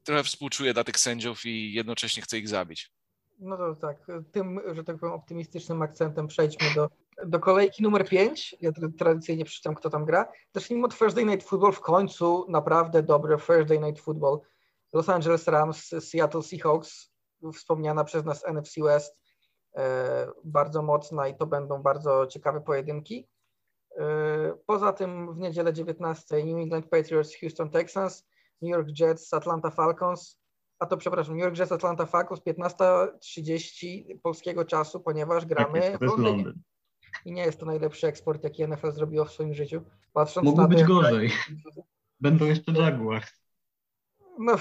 [0.04, 2.90] trochę współczuję dla tych sędziów i jednocześnie chcę ich zabić.
[3.38, 6.90] No to tak, tym, że tak powiem, optymistycznym akcentem przejdźmy do,
[7.26, 8.56] do kolejki numer 5.
[8.60, 10.32] Ja tradycyjnie przeczytam, kto tam gra.
[10.52, 11.72] Zacznijmy od Thursday Night Football.
[11.72, 14.40] W końcu naprawdę dobry Thursday Night Football.
[14.92, 17.10] Los Angeles Rams, Seattle Seahawks,
[17.52, 19.18] wspomniana przez nas NFC West,
[19.76, 23.28] e, bardzo mocna i to będą bardzo ciekawe pojedynki.
[23.96, 24.04] E,
[24.66, 28.26] poza tym w niedzielę 19 New England Patriots, Houston Texans,
[28.64, 30.40] New York Jets, Atlanta Falcons,
[30.78, 35.98] a to przepraszam, New York Jets Atlanta Falcons 15.30 polskiego czasu, ponieważ gramy tak jest,
[35.98, 36.52] w Londynie.
[37.24, 39.82] I nie jest to najlepszy eksport, jaki NFL zrobiło w swoim życiu.
[40.12, 41.32] Patrząc Mógł na być gorzej.
[42.20, 43.30] Będą jeszcze Jaguars.
[44.38, 44.56] No,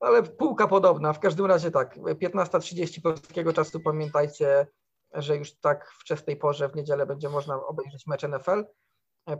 [0.00, 1.12] ale półka podobna.
[1.12, 4.66] W każdym razie tak, 15.30 polskiego czasu pamiętajcie,
[5.14, 8.64] że już tak wczesnej porze w niedzielę będzie można obejrzeć mecz NFL.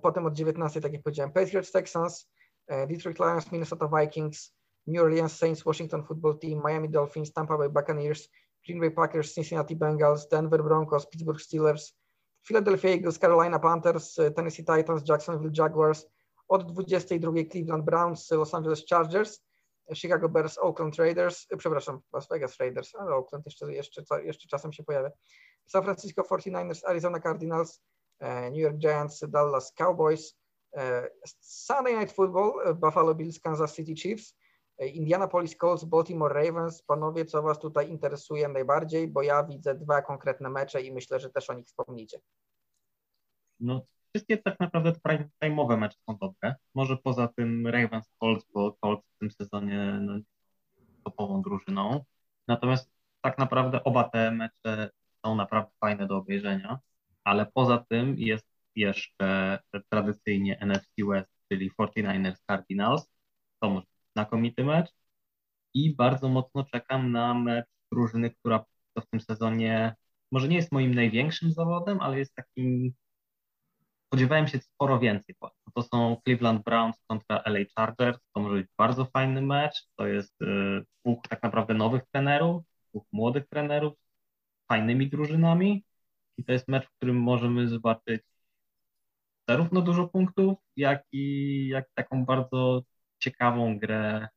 [0.02, 2.30] Potem od 19, tak jak powiedziałem, Patriots Texans,
[2.68, 4.52] Detroit Lions, Minnesota Vikings,
[4.86, 8.28] New Orleans Saints, Washington Football Team, Miami Dolphins, Tampa Bay Buccaneers,
[8.66, 11.92] Green Bay Packers, Cincinnati Bengals, Denver Broncos, Pittsburgh Steelers,
[12.42, 16.06] Philadelphia Eagles, Carolina Panthers, Tennessee Titans, Jacksonville Jaguars,
[16.48, 19.40] od 22 Cleveland Browns, Los Angeles Chargers,
[19.94, 24.84] Chicago Bears, Oakland Raiders, przepraszam, Las Vegas Raiders, ale Oakland jeszcze, jeszcze, jeszcze czasem się
[24.84, 25.10] pojawia.
[25.66, 27.82] San Francisco 49ers, Arizona Cardinals,
[28.20, 30.36] New York Giants, Dallas Cowboys,
[31.40, 34.36] Sunday Night Football, Buffalo Bills, Kansas City Chiefs,
[34.78, 36.82] Indianapolis Colts, Baltimore Ravens.
[36.82, 39.08] Panowie, co Was tutaj interesuje najbardziej?
[39.08, 42.20] Bo ja widzę dwa konkretne mecze i myślę, że też o nich wspomnicie.
[43.60, 44.92] No, wszystkie tak naprawdę
[45.42, 46.54] time'owe mecze są dobre.
[46.74, 50.18] Może poza tym Ravens Colts, bo Colts w tym sezonie no,
[51.04, 52.04] topową drużyną.
[52.48, 54.90] Natomiast tak naprawdę oba te mecze
[55.26, 56.78] są naprawdę fajne do obejrzenia,
[57.24, 59.58] ale poza tym jest jeszcze
[59.90, 63.10] tradycyjnie NFC West, czyli 49ers Cardinals.
[63.60, 64.90] To może znakomity mecz
[65.74, 68.64] i bardzo mocno czekam na mecz drużyny, która
[68.98, 69.94] w tym sezonie
[70.32, 72.94] może nie jest moim największym zawodem, ale jest takim
[74.14, 75.34] spodziewałem się sporo więcej.
[75.74, 78.18] To są Cleveland Browns kontra LA Chargers.
[78.34, 79.86] To może być bardzo fajny mecz.
[79.96, 80.46] To jest y,
[81.04, 83.94] dwóch tak naprawdę nowych trenerów, dwóch młodych trenerów
[84.64, 85.84] z fajnymi drużynami.
[86.38, 88.22] I to jest mecz, w którym możemy zobaczyć
[89.48, 92.82] zarówno dużo punktów, jak i jak taką bardzo
[93.22, 94.28] ciekawą grę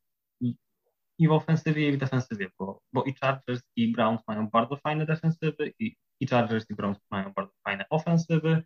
[1.20, 5.06] i, w ofensywie, i w defensywie, bo, bo i Chargers, i Browns mają bardzo fajne
[5.06, 8.64] defensywy, i, i Chargers, i Browns mają bardzo fajne ofensywy,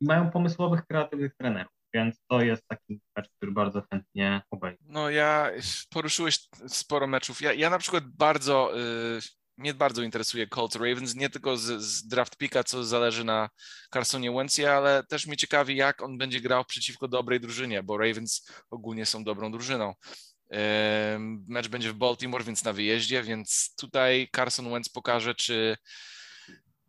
[0.00, 1.72] i mają pomysłowych, kreatywnych trenerów.
[1.94, 4.78] Więc to jest taki mecz, który bardzo chętnie obejrzę.
[4.82, 5.50] No ja
[5.90, 7.40] poruszyłeś sporo meczów.
[7.40, 9.20] Ja, ja na przykład bardzo yy,
[9.56, 13.50] mnie bardzo interesuje Colts Ravens, nie tylko z, z draft picka, co zależy na
[13.92, 18.46] Carsonie Wentz'ie, ale też mnie ciekawi, jak on będzie grał przeciwko dobrej drużynie, bo Ravens
[18.70, 19.94] ogólnie są dobrą drużyną.
[21.48, 25.76] Mecz będzie w Baltimore, więc na wyjeździe, więc tutaj Carson Wentz pokaże, czy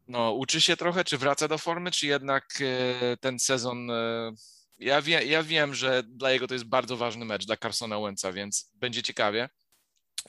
[0.07, 3.91] no, uczy się trochę, czy wraca do formy, czy jednak e, ten sezon.
[3.91, 4.32] E,
[4.78, 8.32] ja, wie, ja wiem, że dla jego to jest bardzo ważny mecz, dla Carsona Wentza,
[8.32, 9.49] więc będzie ciekawie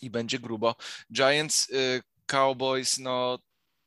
[0.02, 0.76] i będzie grubo.
[1.12, 3.38] Giants e, Cowboys, no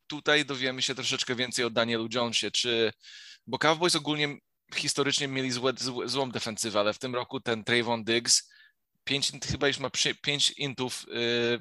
[0.06, 2.92] tutaj dowiemy się troszeczkę więcej o Danielu Jonesie, czy,
[3.46, 4.36] bo Cowboys ogólnie
[4.74, 5.72] historycznie mieli złe,
[6.04, 8.52] złą defensywę, ale w tym roku ten Trayvon Diggs
[9.04, 9.90] pięć, chyba już ma
[10.22, 11.04] pięć intów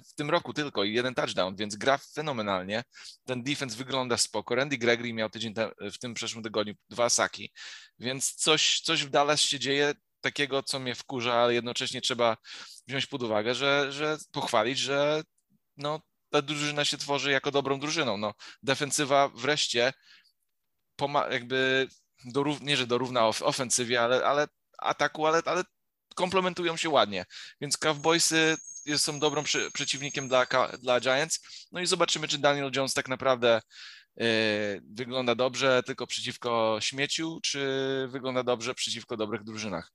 [0.10, 2.84] w tym roku tylko i jeden touchdown, więc gra fenomenalnie.
[3.26, 4.56] Ten defense wygląda spoko.
[4.56, 5.54] Randy Gregory miał tydzień
[5.94, 7.52] w tym przeszłym tygodniu dwa saki,
[8.00, 12.38] więc coś, coś w Dallas się dzieje takiego, co mnie wkurza, ale jednocześnie trzeba
[12.88, 15.24] wziąć pod uwagę, że, że pochwalić, że
[15.78, 16.02] no,
[16.32, 18.18] ta drużyna się tworzy jako dobrą drużyną.
[18.18, 19.94] No, defensywa wreszcie
[21.32, 21.88] jakby
[22.26, 25.64] dorów, nie, że dorówna ofensywie, ale, ale ataku, ale, ale
[26.16, 27.26] komplementują się ładnie.
[27.62, 28.58] Więc Cowboysy
[28.98, 30.46] są dobrym przy, przeciwnikiem dla,
[30.80, 31.40] dla Giants.
[31.72, 33.62] No i zobaczymy, czy Daniel Jones tak naprawdę
[34.22, 37.60] y, wygląda dobrze tylko przeciwko śmieciu, czy
[38.12, 39.92] wygląda dobrze przeciwko dobrych drużynach.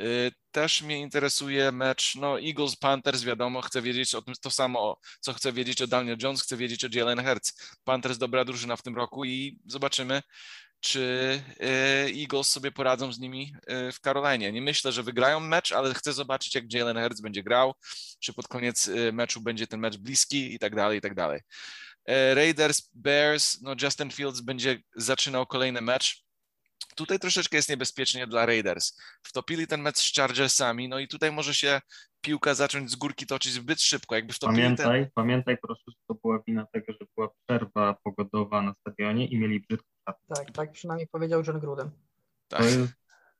[0.00, 4.98] Y, też mnie interesuje mecz, no Eagles, Panthers, wiadomo, chcę wiedzieć o tym to samo,
[5.20, 7.76] co chcę wiedzieć o Daniel Jones, chcę wiedzieć o Jalen Hurts.
[7.84, 10.22] Panthers dobra drużyna w tym roku i zobaczymy,
[10.80, 13.54] czy y, Eagles sobie poradzą z nimi
[13.88, 14.52] y, w Karolinie.
[14.52, 17.74] Nie myślę, że wygrają mecz, ale chcę zobaczyć, jak Jalen Hurts będzie grał,
[18.20, 21.40] czy pod koniec meczu będzie ten mecz bliski i tak dalej, i tak dalej.
[22.34, 26.24] Raiders, Bears, no Justin Fields będzie zaczynał kolejny mecz
[26.94, 29.00] Tutaj troszeczkę jest niebezpiecznie dla Raiders.
[29.22, 31.80] Wtopili ten mecz z Chargersami, no i tutaj może się
[32.20, 34.14] piłka zacząć z górki toczyć zbyt szybko.
[34.14, 35.10] Jakby wtopili pamiętaj, ten...
[35.14, 39.60] pamiętaj proszę, że to była wina tego, że była przerwa pogodowa na stadionie i mieli
[39.60, 41.90] brzydko Tak, tak przynajmniej powiedział John Gruden.
[42.48, 42.60] Tak.
[42.60, 42.92] To jest,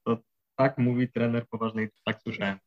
[0.04, 0.18] to
[0.56, 2.58] tak mówi trener poważnej, tak słyszałem.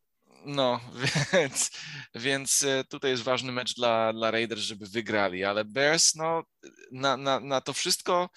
[0.45, 0.79] No,
[1.33, 1.71] więc,
[2.15, 6.43] więc e, tutaj jest ważny mecz dla, dla Raiders, żeby wygrali, ale Bears, no,
[6.91, 8.29] na, na, na to wszystko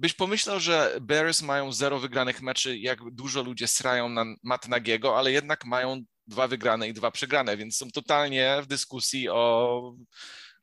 [0.00, 5.18] byś pomyślał, że Bears mają zero wygranych meczy, jak dużo ludzie srają na Matt Nagiego,
[5.18, 9.94] ale jednak mają dwa wygrane i dwa przegrane, więc są totalnie w dyskusji o,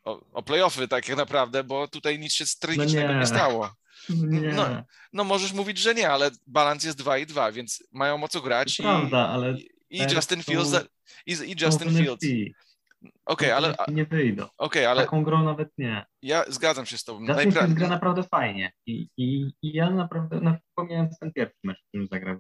[0.04, 3.20] o, o playoffy tak naprawdę, bo tutaj nic się tragicznego no nie.
[3.20, 3.28] nie.
[3.28, 3.70] stało.
[4.10, 4.40] Nie.
[4.40, 4.84] No,
[5.14, 8.42] no możesz mówić, że nie, ale balans jest 2 i 2, więc mają o co
[8.42, 8.80] grać.
[8.80, 9.56] I, prawda, ale
[9.90, 10.72] i Justin Fields
[11.26, 12.24] i, i Justin Fields.
[13.02, 13.76] Okej, okay, ale.
[13.88, 14.48] Nie wyjdą.
[14.58, 15.04] Okay, ale.
[15.04, 16.06] Taką grą nawet nie.
[16.22, 17.20] Ja zgadzam się z Tobą.
[17.20, 17.68] Justin Najpra...
[17.68, 18.72] Gra naprawdę fajnie.
[18.86, 22.38] I, i, i ja naprawdę, no, pomijając ten pierwszy mecz, w którym zagrał.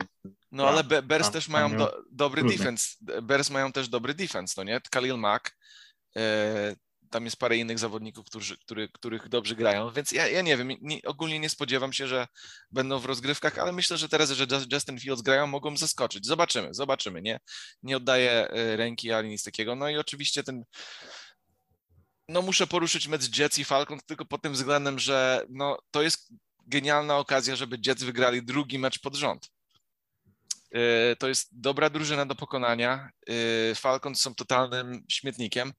[0.51, 2.58] No ale Be Bears też mają do, dobry trudny.
[2.58, 2.97] defense.
[3.22, 4.82] Bears mają też dobry defense, no nie?
[4.91, 5.58] Khalil Mack.
[6.18, 6.76] E,
[7.10, 10.72] tam jest parę innych zawodników, którzy, który, których dobrze grają, więc ja, ja nie wiem,
[10.82, 12.28] nie, ogólnie nie spodziewam się, że
[12.72, 16.26] będą w rozgrywkach, ale myślę, że teraz, że Justin Fields grają, mogą zaskoczyć.
[16.26, 17.39] Zobaczymy, zobaczymy, nie?
[17.84, 19.76] Nie oddaję e, ręki ani nic takiego.
[19.76, 20.64] No i oczywiście ten
[22.30, 26.34] no muszę poruszyć mecz Jets i Falcons tylko pod tym względem, że no, to jest
[26.66, 29.49] genialna okazja, żeby Jets wygrali drugi mecz pod rząd.
[30.72, 33.10] E, to jest dobra drużyna do pokonania.
[33.72, 35.74] E, Falcons są totalnym śmietnikiem.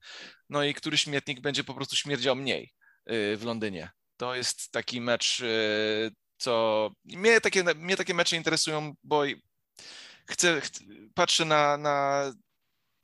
[0.49, 2.73] No i który śmietnik będzie po prostu śmierdział mniej
[3.05, 3.89] e, w Londynie.
[4.17, 5.41] To jest taki mecz,
[6.37, 9.23] co mnie takie, mnie takie mecze interesują, bo
[10.27, 10.61] chcę,
[11.13, 12.31] patrzę na, na,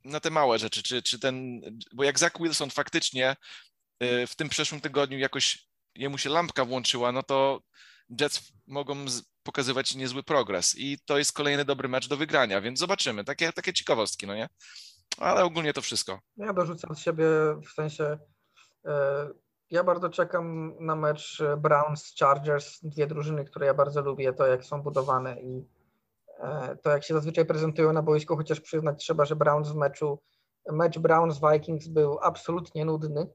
[0.03, 1.61] na te małe rzeczy, czy, czy ten,
[1.93, 3.35] bo jak Zach Wilson faktycznie
[4.01, 7.61] w tym przeszłym tygodniu jakoś jemu się lampka włączyła, no to
[8.21, 9.05] Jets mogą
[9.43, 13.23] pokazywać niezły progres i to jest kolejny dobry mecz do wygrania, więc zobaczymy.
[13.23, 14.49] Takie, takie ciekawostki, no nie?
[15.17, 16.19] Ale ogólnie to wszystko.
[16.37, 17.25] Ja dorzucam z siebie
[17.65, 18.17] w sensie
[18.85, 19.27] e,
[19.69, 24.65] ja bardzo czekam na mecz Browns Chargers, dwie drużyny, które ja bardzo lubię, to jak
[24.65, 25.65] są budowane i
[26.39, 30.19] e, to jak się zazwyczaj prezentują na boisku, chociaż przyznać trzeba, że Browns w meczu
[30.71, 33.27] mecz Browns Vikings był absolutnie nudny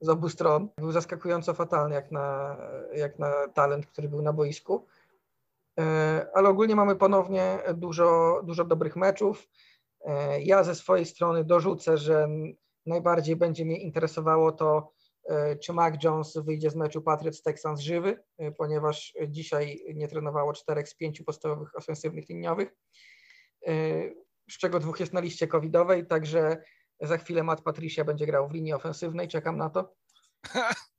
[0.00, 0.68] z obu stron.
[0.78, 2.56] Był zaskakująco fatalny jak na,
[2.94, 4.86] jak na talent, który był na boisku.
[5.80, 9.48] E, ale ogólnie mamy ponownie dużo, dużo dobrych meczów.
[10.04, 12.28] E, ja ze swojej strony dorzucę, że
[12.86, 14.92] najbardziej będzie mnie interesowało to,
[15.24, 18.24] e, czy Mac Jones wyjdzie z meczu Patriots Texans żywy,
[18.58, 22.74] ponieważ dzisiaj nie trenowało czterech z pięciu podstawowych ofensywnych liniowych,
[24.50, 26.62] z czego dwóch jest na liście covidowej, także
[27.00, 29.94] za chwilę Matt Patricia będzie grał w linii ofensywnej, czekam na to.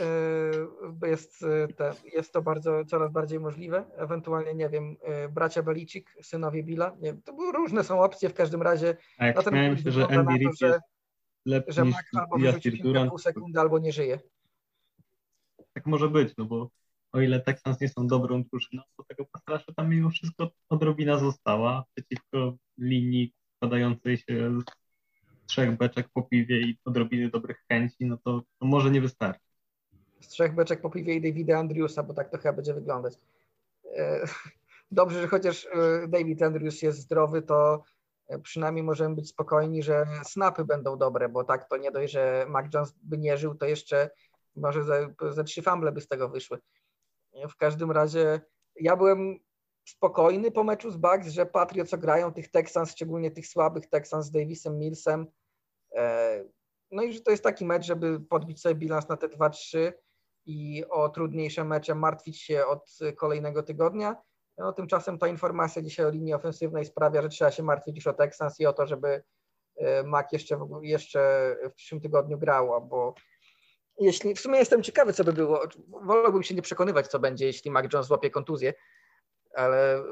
[0.00, 3.84] Yy, jest, yy, te, jest to bardzo, coraz bardziej możliwe.
[3.96, 6.96] Ewentualnie, nie wiem, yy, bracia Belicik, synowie Billa.
[7.00, 8.96] Nie, to były różne są opcje w każdym razie.
[9.18, 10.80] A jak śmiałem się, że Andy Reid jest
[11.46, 14.18] lepszy że Mac albo wyrzuci pół sekundy, albo nie żyje.
[15.72, 16.70] Tak może być, no bo
[17.12, 21.84] o ile Texans nie są dobrą drużyną, to tego pastrasza tam mimo wszystko odrobina została
[21.94, 24.64] przeciwko linii składającej się z
[25.46, 29.45] trzech beczek po piwie i odrobiny dobrych chęci, no to, to może nie wystarczy
[30.20, 33.18] z trzech beczek po piwie i Davida Andrewsa, bo tak to chyba będzie wyglądać.
[33.96, 34.24] E,
[34.90, 37.82] dobrze, że chociaż e, David Andrews jest zdrowy, to
[38.28, 42.46] e, przynajmniej możemy być spokojni, że snapy będą dobre, bo tak to nie dość, że
[42.48, 44.10] Mac Jones by nie żył, to jeszcze
[44.56, 44.84] może
[45.30, 46.58] ze trzy famble by z tego wyszły.
[47.50, 48.40] W każdym razie
[48.80, 49.38] ja byłem
[49.88, 54.30] spokojny po meczu z Bucks, że Patriots grają tych Texans, szczególnie tych słabych Texans z
[54.30, 55.26] Davisem, Millsem.
[56.90, 59.92] No i że to jest taki mecz, żeby podbić sobie bilans na te 2-3
[60.46, 64.16] i o trudniejsze mecze martwić się od kolejnego tygodnia.
[64.58, 68.12] No, tymczasem ta informacja dzisiaj o linii ofensywnej sprawia, że trzeba się martwić już o
[68.12, 69.22] Texans i o to, żeby
[69.76, 73.14] e, Mac jeszcze, jeszcze w przyszłym tygodniu grało, bo
[74.00, 75.60] jeśli, w sumie jestem ciekawy, co by było.
[75.88, 78.74] Wolałbym się nie przekonywać, co będzie, jeśli Mac Jones złapie kontuzję,
[79.54, 80.04] ale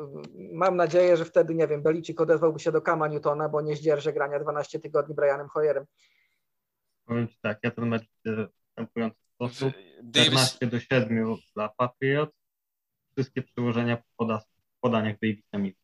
[0.52, 4.12] mam nadzieję, że wtedy, nie wiem, Beliczyk odezwałby się do Kama Newtona, bo nie zdzierży
[4.12, 5.84] grania 12 tygodni Brianem Hoyerem.
[7.06, 9.74] Powiem Ci tak, ja ten mecz w następujący sposób.
[10.10, 12.32] 14 do 7 dla Patriots.
[13.12, 14.42] Wszystkie przełożenia po poda
[14.80, 15.76] podaniach Davisa Mills.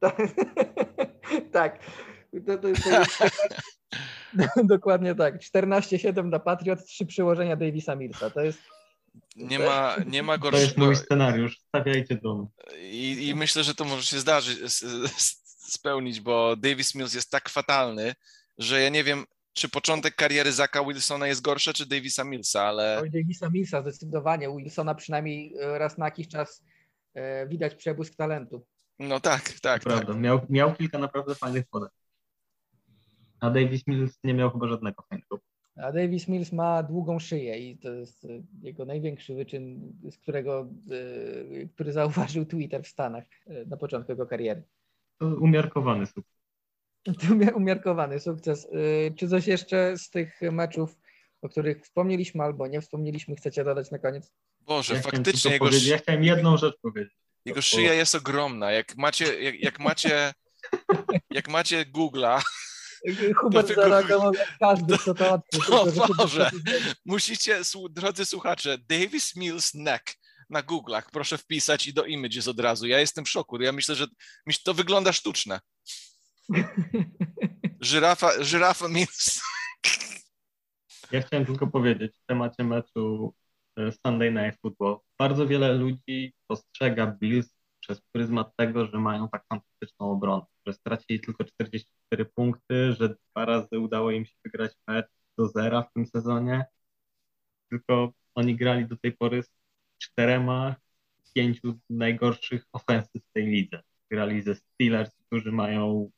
[1.52, 1.78] tak.
[2.46, 2.88] To, to, to jest
[4.64, 5.38] Dokładnie tak.
[5.38, 8.30] 14-7 dla Patriot, trzy przyłożenia Davisa Millsa.
[8.30, 8.58] To jest.
[9.36, 10.58] Nie ma, nie ma gorszego.
[10.58, 11.58] To jest mój scenariusz.
[11.58, 12.48] Stawiajcie dom.
[12.80, 14.58] I, I myślę, że to może się zdarzyć,
[15.72, 18.14] spełnić, bo Davis Mills jest tak fatalny,
[18.58, 19.24] że ja nie wiem,
[19.58, 22.98] czy początek kariery Zaka Wilsona jest gorsze, czy Davisa Millsa, ale...
[23.02, 24.48] Oj, Davisa Millsa zdecydowanie.
[24.56, 26.64] Wilsona przynajmniej e, raz na jakiś czas
[27.14, 28.66] e, widać przebłysk talentu.
[28.98, 29.82] No tak, tak.
[29.82, 30.06] Prawda.
[30.06, 30.20] Tak.
[30.20, 31.88] Miał, miał kilka naprawdę fajnych podań.
[33.40, 35.38] A Davis Mills nie miał chyba żadnego fajnego.
[35.76, 38.28] A Davis Mills ma długą szyję i to jest e,
[38.62, 40.68] jego największy wyczyn, z którego,
[41.74, 43.24] który zauważył Twitter w Stanach
[43.66, 44.62] na początku jego kariery.
[45.18, 46.37] To umiarkowany sukces.
[47.56, 48.64] umiarkowany sukces.
[48.64, 50.96] Y, czy coś jeszcze z tych meczów,
[51.42, 54.32] o których wspomnieliśmy albo nie wspomnieliśmy, chcecie dodać na koniec?
[54.60, 57.14] Boże, ja faktycznie jego, ja chciałem jedną rzecz powiedzieć.
[57.44, 58.72] Jego szyja jest ogromna.
[58.72, 60.32] Jak macie, jak, jak macie,
[61.30, 62.42] jak macie Google'a,
[63.36, 65.42] Hubert zareagował jak każdy, kto to
[66.16, 66.50] Boże,
[67.04, 70.14] musicie, drodzy słuchacze, Davis Mills neck
[70.50, 72.86] na Google'ach proszę wpisać i do images od razu.
[72.86, 73.62] Ja jestem w szoku.
[73.62, 74.06] Ja myślę, że
[74.64, 75.60] to wygląda sztuczne.
[77.80, 79.42] Żyrafa, żyrafa Mills.
[81.12, 83.34] Ja chciałem tylko powiedzieć w temacie meczu
[83.76, 84.98] e, Sunday Night Football.
[85.18, 91.20] Bardzo wiele ludzi postrzega Bills przez pryzmat tego, że mają tak fantastyczną obronę, że stracili
[91.20, 95.06] tylko 44 punkty, że dwa razy udało im się wygrać mecz
[95.38, 96.64] do zera w tym sezonie.
[97.70, 99.50] Tylko oni grali do tej pory z
[99.98, 100.76] czterema,
[101.34, 103.82] pięciu najgorszych ofensyw w tej lidze.
[104.10, 106.10] Grali ze Steelers, którzy mają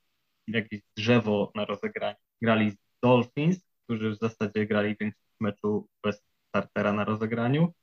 [0.54, 2.16] jakieś drzewo na rozegranie.
[2.42, 7.74] Grali z Dolphins, którzy w zasadzie grali większość meczu bez startera na rozegraniu.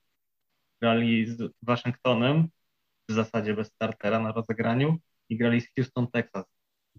[0.82, 2.50] Grali z Waszyngtonem,
[3.10, 4.98] w zasadzie bez startera na rozegraniu
[5.30, 6.46] i grali z Houston, Texas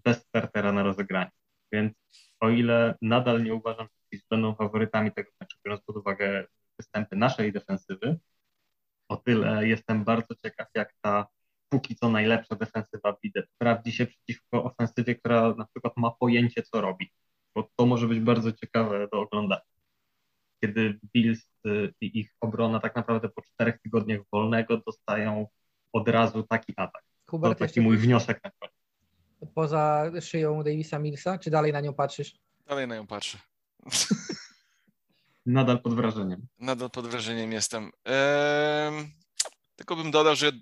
[0.05, 1.31] bez startera na rozegraniu.
[1.73, 1.93] Więc
[2.41, 6.47] o ile nadal nie uważam, że Chiefs będą faworytami tego meczu, biorąc pod uwagę
[6.79, 8.19] występy naszej defensywy,
[9.09, 11.27] o tyle jestem bardzo ciekaw, jak ta
[11.69, 16.81] póki co najlepsza defensywa widzę sprawdzi się przeciwko ofensywie, która na przykład ma pojęcie, co
[16.81, 17.13] robi.
[17.55, 19.63] Bo to może być bardzo ciekawe do oglądania.
[20.61, 25.47] Kiedy Bills y, i ich obrona tak naprawdę po czterech tygodniach wolnego dostają
[25.93, 27.03] od razu taki atak.
[27.27, 28.75] Hubert, to taki mój wniosek na koniec.
[29.55, 32.39] Poza szyją Davisa Millsa, czy dalej na nią patrzysz?
[32.67, 33.39] Dalej na nią patrzę.
[35.47, 36.47] Nadal pod wrażeniem.
[36.59, 37.91] Nadal pod wrażeniem jestem.
[38.05, 39.07] Ehm,
[39.77, 40.53] tylko bym dodał, że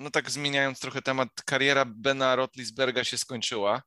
[0.00, 3.82] no tak zmieniając trochę temat, kariera Bena Rotlisberga się skończyła.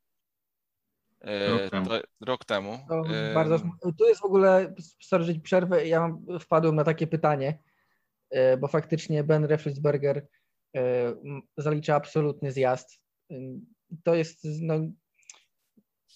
[1.21, 1.89] E, rok temu.
[1.89, 2.79] To, rok temu.
[3.13, 3.33] E...
[3.33, 3.59] Bardzo,
[3.97, 7.59] tu jest w ogóle, sorry, przerwę, ja wpadłem na takie pytanie,
[8.29, 10.27] e, bo faktycznie Ben Roethlisberger
[10.75, 11.13] e,
[11.57, 12.99] zalicza absolutny zjazd.
[14.03, 14.79] To jest, no,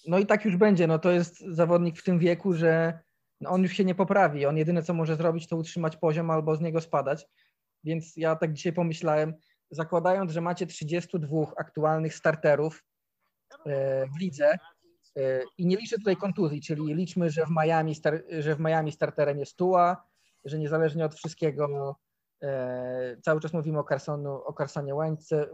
[0.06, 2.98] no i tak już będzie, no to jest zawodnik w tym wieku, że
[3.40, 4.46] no on już się nie poprawi.
[4.46, 7.26] On jedyne, co może zrobić, to utrzymać poziom albo z niego spadać.
[7.84, 9.34] Więc ja tak dzisiaj pomyślałem,
[9.70, 12.84] zakładając, że macie 32 aktualnych starterów
[13.66, 14.58] e, w lidze
[15.16, 17.94] e, i nie liczę tutaj kontuzji, czyli liczmy, że w Miami,
[18.38, 20.08] że w Miami starterem jest Tua,
[20.44, 21.96] że niezależnie od wszystkiego
[22.42, 24.92] e, cały czas mówimy o, Carsonu, o Carsonie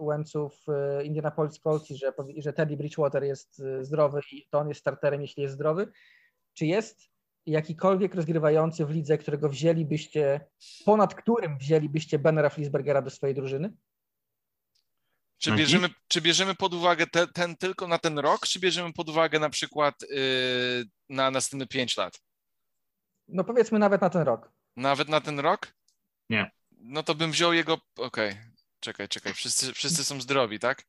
[0.01, 0.67] Wentzu w
[1.05, 5.43] Indianapolis Colts i że, że Teddy Bridgewater jest zdrowy i to on jest starterem, jeśli
[5.43, 5.93] jest zdrowy.
[6.53, 7.15] Czy jest
[7.47, 10.41] jakikolwiek rozgrywający w lidze, którego wzięlibyście,
[10.85, 13.73] ponad którym wzięlibyście Bena Flisbergera do swojej drużyny?
[15.39, 19.09] Czy bierzemy, czy bierzemy pod uwagę te, ten tylko na ten rok, czy bierzemy pod
[19.09, 22.21] uwagę na przykład yy, na następne 5 lat?
[23.29, 24.53] No powiedzmy nawet na ten rok.
[24.77, 25.75] Nawet na ten rok?
[26.31, 26.51] Nie.
[26.71, 27.75] No to bym wziął jego.
[27.97, 28.53] Okej, okay.
[28.81, 29.35] czekaj, czekaj.
[29.35, 30.85] Wszyscy, wszyscy są zdrowi, tak?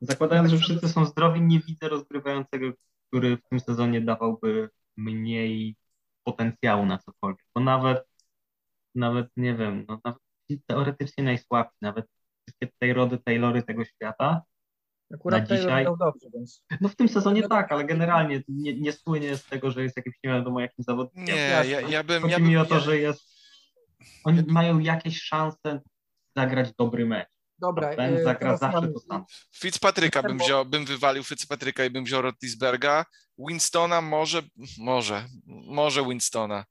[0.00, 2.72] Zakładając, że wszyscy są zdrowi, nie widzę rozgrywającego,
[3.08, 5.76] który w tym sezonie dawałby mniej
[6.24, 7.46] potencjału na cokolwiek.
[7.54, 8.04] Bo nawet,
[8.94, 10.22] nawet nie wiem, no, nawet
[10.66, 12.06] teoretycznie najsłabsi, nawet
[12.42, 14.42] wszystkie Tayrory, Taylory tego świata.
[15.14, 19.36] Akurat Na dzisiaj- dobrze, więc No w tym sezonie tak, ale generalnie nie, nie spłynie
[19.36, 21.34] z tego, że jest jakimś nie wiadomo jakim zawodnikiem.
[21.34, 21.70] Nie, jasne.
[21.70, 22.22] ja, ja bym...
[22.22, 23.32] Chodzi Ja mi bym o to, ja, że jest.
[24.24, 25.80] Oni mają jakieś szanse
[26.36, 27.28] zagrać dobry mecz.
[27.58, 27.88] dobra.
[27.90, 29.26] A ten e, zagra teraz zawsze mamy- to samo.
[29.56, 33.04] Fitzpatryka bym wziął, bym wywalił Fitzpatryka i bym wziął Rotlisberga.
[33.38, 34.42] Winstona może,
[34.78, 36.64] może, może Winstona.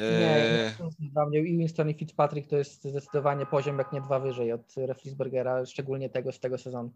[0.00, 4.20] Nie, nie, dla mnie i Winston i Fitzpatrick to jest zdecydowanie poziom jak nie dwa
[4.20, 6.92] wyżej od Reflisbergera, szczególnie tego z tego sezonu.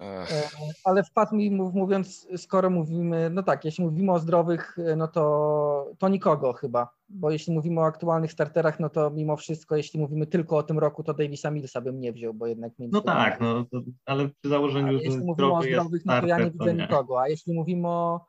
[0.00, 0.48] ech, E,
[0.84, 5.08] Ale wpadł mi mów- mówiąc, skoro mówimy, no tak, jeśli mówimy o zdrowych, e, no
[5.08, 10.00] to, to nikogo chyba, bo jeśli mówimy o aktualnych starterach, no to mimo wszystko, jeśli
[10.00, 13.40] mówimy tylko o tym roku, to Davisa Millsa bym nie wziął, bo jednak No tak,
[13.40, 16.44] no, to, ale przy założeniu, jeśli że mówimy o jest zdrowych, no to ja nie
[16.44, 16.82] starter, widzę nie.
[16.82, 18.20] nikogo, a jeśli mówimy o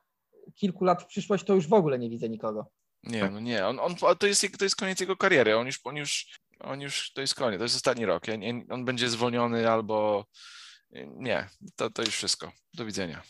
[0.56, 2.66] kilku lat w przyszłość, to już w ogóle nie widzę nikogo.
[3.04, 5.96] nie, no nie, on, on, to, jest, to jest koniec jego kariery, on już, on
[5.96, 9.70] już, on już, to jest koniec, to jest ostatni rok, ja, nie, on będzie zwolniony
[9.70, 10.26] albo,
[11.06, 13.22] nie, to, to już wszystko, do widzenia.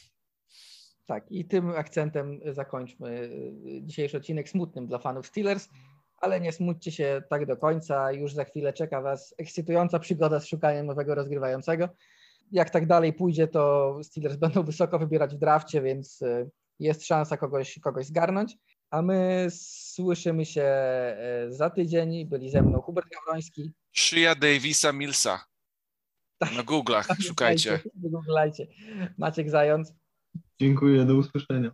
[1.07, 5.69] Tak, i tym akcentem zakończmy y, dzisiejszy odcinek smutnym dla fanów Steelers,
[6.17, 8.11] ale nie smućcie się tak do końca.
[8.11, 11.89] Już za chwilę czeka Was ekscytująca przygoda z szukaniem nowego rozgrywającego.
[12.51, 16.49] Jak tak dalej pójdzie, to Steelers będą wysoko wybierać w drafcie, więc y,
[16.79, 18.57] jest szansa kogoś, kogoś zgarnąć.
[18.89, 19.47] A my
[19.93, 20.65] słyszymy się
[21.47, 22.25] y, za tydzień.
[22.25, 23.73] Byli ze mną Hubert Gawroński.
[23.91, 25.45] Szyja Davisa Millsa.
[26.41, 27.79] Na Google'ach szukajcie.
[27.95, 28.67] Wygooglajcie.
[29.17, 29.93] Maciek Zając.
[30.59, 31.71] Dziękuję, do usłyszenia.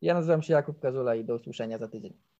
[0.00, 2.22] Ja nazywam się Jakub Kazula i do usłyszenia za tydzień.